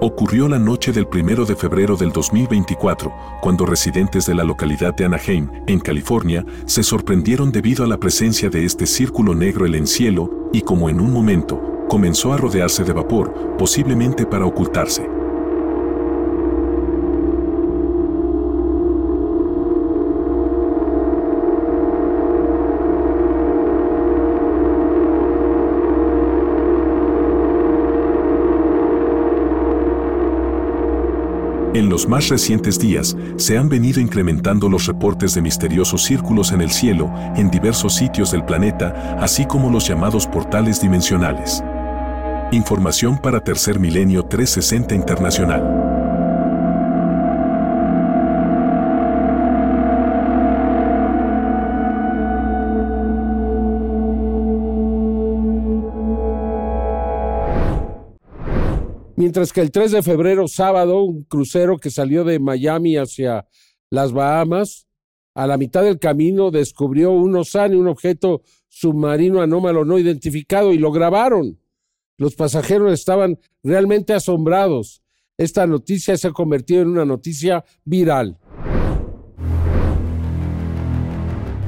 Ocurrió 0.00 0.46
la 0.46 0.60
noche 0.60 0.92
del 0.92 1.08
1 1.12 1.44
de 1.44 1.56
febrero 1.56 1.96
del 1.96 2.12
2024, 2.12 3.12
cuando 3.40 3.66
residentes 3.66 4.26
de 4.26 4.34
la 4.36 4.44
localidad 4.44 4.94
de 4.94 5.04
Anaheim, 5.04 5.50
en 5.66 5.80
California, 5.80 6.46
se 6.66 6.84
sorprendieron 6.84 7.50
debido 7.50 7.82
a 7.82 7.88
la 7.88 7.98
presencia 7.98 8.48
de 8.48 8.64
este 8.64 8.86
círculo 8.86 9.34
negro 9.34 9.66
en 9.66 9.74
el 9.74 9.88
cielo 9.88 10.50
y 10.52 10.60
como 10.60 10.88
en 10.88 11.00
un 11.00 11.12
momento, 11.12 11.60
comenzó 11.88 12.32
a 12.32 12.36
rodearse 12.36 12.84
de 12.84 12.92
vapor, 12.92 13.56
posiblemente 13.58 14.24
para 14.24 14.46
ocultarse. 14.46 15.17
En 31.78 31.88
los 31.88 32.08
más 32.08 32.28
recientes 32.28 32.76
días, 32.76 33.16
se 33.36 33.56
han 33.56 33.68
venido 33.68 34.00
incrementando 34.00 34.68
los 34.68 34.86
reportes 34.86 35.36
de 35.36 35.42
misteriosos 35.42 36.02
círculos 36.02 36.50
en 36.50 36.60
el 36.60 36.72
cielo 36.72 37.08
en 37.36 37.52
diversos 37.52 37.94
sitios 37.94 38.32
del 38.32 38.44
planeta, 38.44 39.16
así 39.20 39.46
como 39.46 39.70
los 39.70 39.86
llamados 39.86 40.26
portales 40.26 40.80
dimensionales. 40.80 41.62
Información 42.50 43.16
para 43.16 43.44
Tercer 43.44 43.78
Milenio 43.78 44.24
360 44.24 44.92
Internacional. 44.96 45.87
Mientras 59.18 59.52
que 59.52 59.60
el 59.60 59.72
3 59.72 59.90
de 59.90 60.02
febrero, 60.04 60.46
sábado, 60.46 61.02
un 61.02 61.24
crucero 61.24 61.76
que 61.78 61.90
salió 61.90 62.22
de 62.22 62.38
Miami 62.38 62.96
hacia 62.96 63.48
las 63.90 64.12
Bahamas, 64.12 64.86
a 65.34 65.48
la 65.48 65.56
mitad 65.56 65.82
del 65.82 65.98
camino 65.98 66.52
descubrió 66.52 67.10
un 67.10 67.34
Osani, 67.34 67.74
un 67.74 67.88
objeto 67.88 68.42
submarino 68.68 69.40
anómalo 69.40 69.84
no 69.84 69.98
identificado, 69.98 70.72
y 70.72 70.78
lo 70.78 70.92
grabaron. 70.92 71.58
Los 72.16 72.36
pasajeros 72.36 72.92
estaban 72.92 73.40
realmente 73.64 74.14
asombrados. 74.14 75.02
Esta 75.36 75.66
noticia 75.66 76.16
se 76.16 76.28
ha 76.28 76.30
convertido 76.30 76.82
en 76.82 76.90
una 76.90 77.04
noticia 77.04 77.64
viral. 77.84 78.38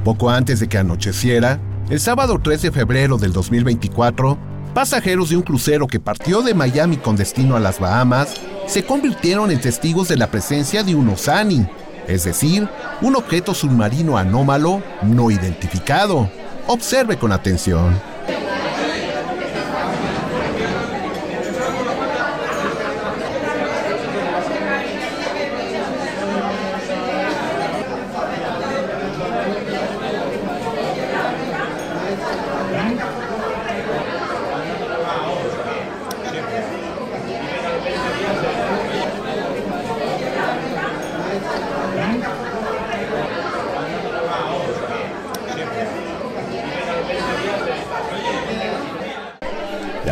Poco 0.05 0.29
antes 0.29 0.61
de 0.61 0.69
que 0.69 0.77
anocheciera, 0.77 1.59
el 1.89 1.99
sábado 1.99 2.39
3 2.41 2.61
de 2.61 2.71
febrero 2.71 3.17
del 3.17 3.33
2024, 3.33 4.50
pasajeros 4.73 5.29
de 5.29 5.37
un 5.37 5.43
crucero 5.43 5.87
que 5.87 5.99
partió 5.99 6.41
de 6.41 6.53
Miami 6.53 6.97
con 6.97 7.15
destino 7.15 7.55
a 7.55 7.59
las 7.59 7.79
Bahamas 7.79 8.35
se 8.67 8.83
convirtieron 8.83 9.51
en 9.51 9.59
testigos 9.59 10.07
de 10.07 10.17
la 10.17 10.27
presencia 10.27 10.83
de 10.83 10.95
un 10.95 11.09
Osani, 11.09 11.67
es 12.07 12.23
decir, 12.23 12.67
un 13.01 13.15
objeto 13.15 13.53
submarino 13.53 14.17
anómalo 14.17 14.81
no 15.03 15.29
identificado. 15.29 16.29
Observe 16.67 17.17
con 17.17 17.31
atención. 17.31 17.99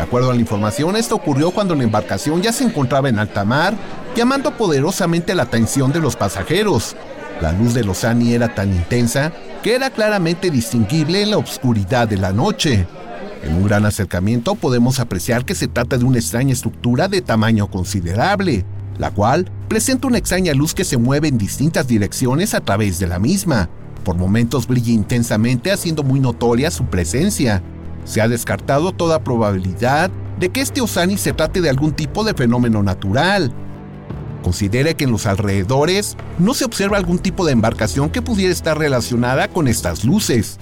acuerdo 0.04 0.30
a 0.30 0.34
la 0.34 0.40
información, 0.60 0.94
esto 0.96 1.14
ocurrió 1.14 1.52
cuando 1.52 1.74
la 1.74 1.84
embarcación 1.84 2.42
ya 2.42 2.52
se 2.52 2.64
encontraba 2.64 3.08
en 3.08 3.18
alta 3.18 3.46
mar, 3.46 3.72
llamando 4.14 4.58
poderosamente 4.58 5.34
la 5.34 5.44
atención 5.44 5.90
de 5.90 6.00
los 6.00 6.16
pasajeros. 6.16 6.96
La 7.40 7.52
luz 7.52 7.72
de 7.72 7.82
Lozani 7.82 8.34
era 8.34 8.54
tan 8.54 8.68
intensa 8.68 9.32
que 9.62 9.74
era 9.74 9.88
claramente 9.88 10.50
distinguible 10.50 11.22
en 11.22 11.30
la 11.30 11.38
oscuridad 11.38 12.06
de 12.08 12.18
la 12.18 12.34
noche. 12.34 12.86
En 13.42 13.54
un 13.54 13.64
gran 13.64 13.86
acercamiento 13.86 14.54
podemos 14.54 15.00
apreciar 15.00 15.46
que 15.46 15.54
se 15.54 15.66
trata 15.66 15.96
de 15.96 16.04
una 16.04 16.18
extraña 16.18 16.52
estructura 16.52 17.08
de 17.08 17.22
tamaño 17.22 17.70
considerable, 17.70 18.66
la 18.98 19.10
cual 19.12 19.50
presenta 19.66 20.08
una 20.08 20.18
extraña 20.18 20.52
luz 20.52 20.74
que 20.74 20.84
se 20.84 20.98
mueve 20.98 21.28
en 21.28 21.38
distintas 21.38 21.88
direcciones 21.88 22.52
a 22.52 22.60
través 22.60 22.98
de 22.98 23.06
la 23.06 23.18
misma. 23.18 23.70
Por 24.04 24.16
momentos 24.16 24.66
brilla 24.66 24.92
intensamente 24.92 25.72
haciendo 25.72 26.02
muy 26.02 26.20
notoria 26.20 26.70
su 26.70 26.84
presencia. 26.84 27.62
Se 28.04 28.20
ha 28.20 28.28
descartado 28.28 28.92
toda 28.92 29.24
probabilidad 29.24 30.10
de 30.40 30.48
que 30.48 30.62
este 30.62 30.80
Osani 30.80 31.18
se 31.18 31.34
trate 31.34 31.60
de 31.60 31.68
algún 31.68 31.92
tipo 31.92 32.24
de 32.24 32.32
fenómeno 32.32 32.82
natural. 32.82 33.52
Considere 34.42 34.94
que 34.94 35.04
en 35.04 35.12
los 35.12 35.26
alrededores 35.26 36.16
no 36.38 36.54
se 36.54 36.64
observa 36.64 36.96
algún 36.96 37.18
tipo 37.18 37.44
de 37.44 37.52
embarcación 37.52 38.08
que 38.08 38.22
pudiera 38.22 38.50
estar 38.50 38.78
relacionada 38.78 39.48
con 39.48 39.68
estas 39.68 40.02
luces. 40.02 40.58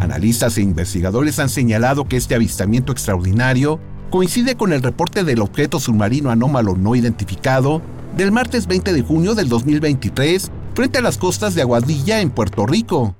Analistas 0.00 0.56
e 0.56 0.62
investigadores 0.62 1.38
han 1.38 1.50
señalado 1.50 2.06
que 2.06 2.16
este 2.16 2.34
avistamiento 2.34 2.92
extraordinario 2.92 3.78
coincide 4.08 4.56
con 4.56 4.72
el 4.72 4.82
reporte 4.82 5.22
del 5.22 5.42
objeto 5.42 5.78
submarino 5.80 6.30
anómalo 6.30 6.76
no 6.76 6.94
identificado 6.94 7.82
del 8.16 8.32
martes 8.32 8.66
20 8.66 8.94
de 8.94 9.02
junio 9.02 9.34
del 9.34 9.50
2023 9.50 10.50
frente 10.74 10.98
a 10.98 11.02
las 11.02 11.18
costas 11.18 11.54
de 11.54 11.62
Aguadilla 11.62 12.20
en 12.20 12.30
Puerto 12.30 12.64
Rico. 12.64 13.14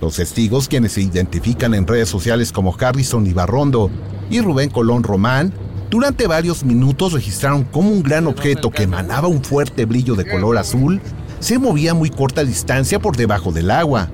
Los 0.00 0.16
testigos, 0.16 0.68
quienes 0.68 0.92
se 0.92 1.00
identifican 1.00 1.74
en 1.74 1.86
redes 1.86 2.08
sociales 2.08 2.52
como 2.52 2.76
Harrison 2.78 3.26
Ibarrondo 3.26 3.90
y 4.30 4.40
Rubén 4.40 4.70
Colón 4.70 5.02
Román, 5.02 5.52
durante 5.90 6.26
varios 6.26 6.64
minutos 6.64 7.12
registraron 7.12 7.64
cómo 7.64 7.90
un 7.90 8.02
gran 8.02 8.26
objeto 8.26 8.70
que 8.70 8.82
emanaba 8.82 9.28
un 9.28 9.42
fuerte 9.42 9.84
brillo 9.84 10.14
de 10.14 10.28
color 10.28 10.58
azul 10.58 11.00
se 11.40 11.58
movía 11.58 11.92
a 11.92 11.94
muy 11.94 12.10
corta 12.10 12.44
distancia 12.44 12.98
por 12.98 13.16
debajo 13.16 13.52
del 13.52 13.70
agua. 13.70 14.10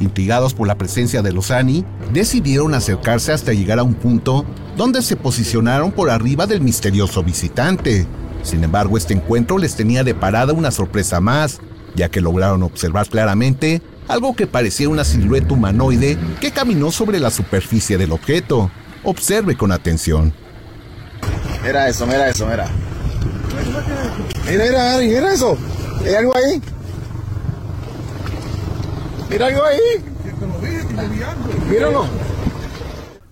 Intrigados 0.00 0.54
por 0.54 0.66
la 0.66 0.78
presencia 0.78 1.22
de 1.22 1.32
los 1.32 1.50
ANI, 1.50 1.84
decidieron 2.12 2.74
acercarse 2.74 3.32
hasta 3.32 3.52
llegar 3.52 3.78
a 3.78 3.82
un 3.82 3.94
punto 3.94 4.44
donde 4.76 5.02
se 5.02 5.16
posicionaron 5.16 5.92
por 5.92 6.10
arriba 6.10 6.46
del 6.46 6.60
misterioso 6.60 7.22
visitante. 7.22 8.06
Sin 8.42 8.64
embargo, 8.64 8.96
este 8.96 9.14
encuentro 9.14 9.58
les 9.58 9.74
tenía 9.74 10.04
de 10.04 10.14
parada 10.14 10.52
una 10.52 10.70
sorpresa 10.70 11.20
más, 11.20 11.60
ya 11.94 12.08
que 12.08 12.20
lograron 12.20 12.62
observar 12.62 13.08
claramente 13.08 13.82
algo 14.08 14.34
que 14.34 14.46
parecía 14.46 14.88
una 14.88 15.04
silueta 15.04 15.52
humanoide 15.52 16.18
que 16.40 16.50
caminó 16.50 16.90
sobre 16.90 17.20
la 17.20 17.30
superficie 17.30 17.98
del 17.98 18.12
objeto. 18.12 18.70
Observe 19.04 19.56
con 19.56 19.70
atención. 19.70 20.32
Mira 21.62 21.88
eso, 21.88 22.06
mira 22.06 22.28
eso, 22.28 22.46
mira. 22.46 22.68
Mira, 24.46 24.64
mira, 24.64 24.94
Ari, 24.94 25.08
mira 25.08 25.32
eso. 25.32 25.58
¿Hay 26.04 26.14
algo 26.14 26.34
ahí? 26.34 26.62
Mira 29.30 29.46
algo 29.46 29.64
ahí. 29.64 29.80
Míralo. 31.68 32.06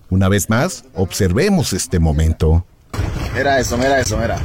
Una 0.09 0.29
vez 0.29 0.49
más, 0.49 0.85
observemos 0.93 1.73
este 1.73 1.99
momento. 1.99 2.65
Mira 3.35 3.59
eso, 3.59 3.77
mira 3.77 3.99
eso, 3.99 4.17
mira. 4.17 4.37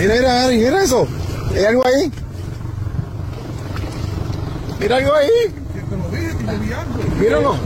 Mira, 0.00 0.14
mira, 0.14 0.48
mira 0.48 0.82
eso. 0.82 1.06
¿Hay 1.54 1.64
algo 1.64 1.86
ahí? 1.86 2.12
Mira 4.80 4.96
algo 4.96 5.14
ahí. 5.14 5.30
Míralo. 7.18 7.56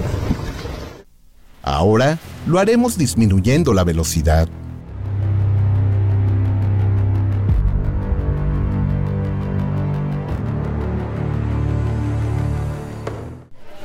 Ahora 1.63 2.19
lo 2.47 2.59
haremos 2.59 2.97
disminuyendo 2.97 3.75
la 3.75 3.85
velocidad. 3.85 4.49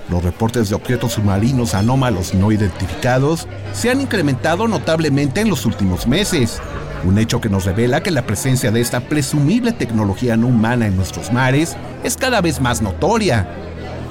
Los 0.10 0.24
reportes 0.24 0.70
de 0.70 0.76
objetos 0.76 1.14
submarinos 1.14 1.74
anómalos 1.74 2.34
no 2.34 2.52
identificados 2.52 3.48
se 3.74 3.90
han 3.90 4.02
incrementado 4.02 4.68
notablemente 4.68 5.42
en 5.42 5.50
los 5.50 5.66
últimos 5.66 6.08
meses, 6.08 6.62
un 7.06 7.18
hecho 7.18 7.40
que 7.40 7.50
nos 7.50 7.66
revela 7.66 8.02
que 8.02 8.12
la 8.12 8.26
presencia 8.26 8.72
de 8.72 8.82
esta 8.82 9.00
presumible 9.02 9.72
tecnología 9.72 10.36
no 10.38 10.48
humana 10.48 10.88
en 10.88 10.96
nuestros 10.96 11.32
mares 11.32 11.76
es 12.04 12.18
cada 12.18 12.42
vez 12.42 12.60
más 12.60 12.82
notoria, 12.82 13.48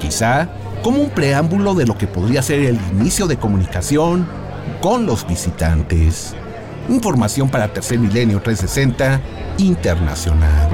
quizá 0.00 0.48
como 0.82 1.00
un 1.00 1.10
preámbulo 1.10 1.74
de 1.74 1.86
lo 1.86 1.98
que 1.98 2.06
podría 2.06 2.42
ser 2.42 2.60
el 2.60 2.78
inicio 2.92 3.26
de 3.26 3.36
comunicación 3.36 4.26
con 4.80 5.06
los 5.06 5.26
visitantes. 5.26 6.34
Información 6.88 7.48
para 7.48 7.72
Tercer 7.72 7.98
Milenio 7.98 8.40
360 8.40 9.20
Internacional. 9.58 10.68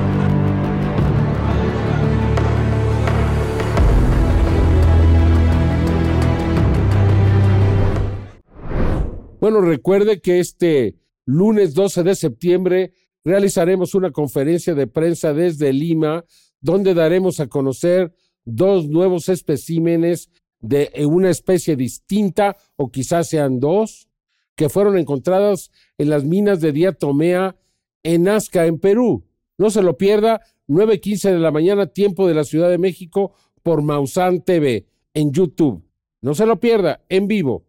Bueno, 9.40 9.62
recuerde 9.62 10.20
que 10.20 10.40
este 10.40 10.99
lunes 11.26 11.74
12 11.74 12.02
de 12.02 12.14
septiembre 12.14 12.92
realizaremos 13.24 13.94
una 13.94 14.10
conferencia 14.10 14.74
de 14.74 14.86
prensa 14.86 15.32
desde 15.32 15.72
Lima, 15.72 16.24
donde 16.60 16.94
daremos 16.94 17.40
a 17.40 17.48
conocer 17.48 18.14
dos 18.44 18.88
nuevos 18.88 19.28
especímenes 19.28 20.30
de 20.60 20.90
una 21.06 21.30
especie 21.30 21.76
distinta, 21.76 22.56
o 22.76 22.90
quizás 22.90 23.28
sean 23.28 23.60
dos, 23.60 24.08
que 24.56 24.68
fueron 24.68 24.98
encontradas 24.98 25.70
en 25.96 26.10
las 26.10 26.24
minas 26.24 26.60
de 26.60 26.72
Diatomea 26.72 27.56
en 28.02 28.24
Nazca, 28.24 28.66
en 28.66 28.78
Perú. 28.78 29.26
No 29.58 29.70
se 29.70 29.82
lo 29.82 29.96
pierda, 29.96 30.40
9.15 30.68 31.32
de 31.32 31.38
la 31.38 31.50
mañana, 31.50 31.86
tiempo 31.86 32.26
de 32.26 32.34
la 32.34 32.44
Ciudad 32.44 32.70
de 32.70 32.78
México, 32.78 33.34
por 33.62 33.82
Mausan 33.82 34.42
TV, 34.42 34.86
en 35.14 35.32
YouTube. 35.32 35.84
No 36.22 36.34
se 36.34 36.46
lo 36.46 36.60
pierda, 36.60 37.04
en 37.08 37.26
vivo. 37.26 37.64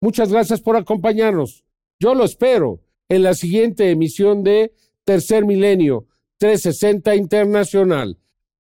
Muchas 0.00 0.32
gracias 0.32 0.60
por 0.60 0.76
acompañarnos. 0.76 1.64
Yo 2.00 2.14
lo 2.14 2.24
espero 2.24 2.80
en 3.08 3.22
la 3.22 3.34
siguiente 3.34 3.90
emisión 3.90 4.44
de 4.44 4.72
Tercer 5.04 5.44
Milenio 5.44 6.06
360 6.38 7.16
Internacional. 7.16 8.18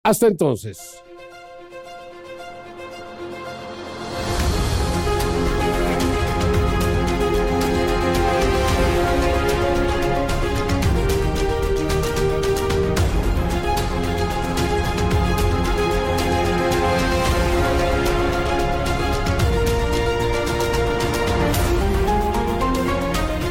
Hasta 0.04 0.28
entonces. 0.28 1.02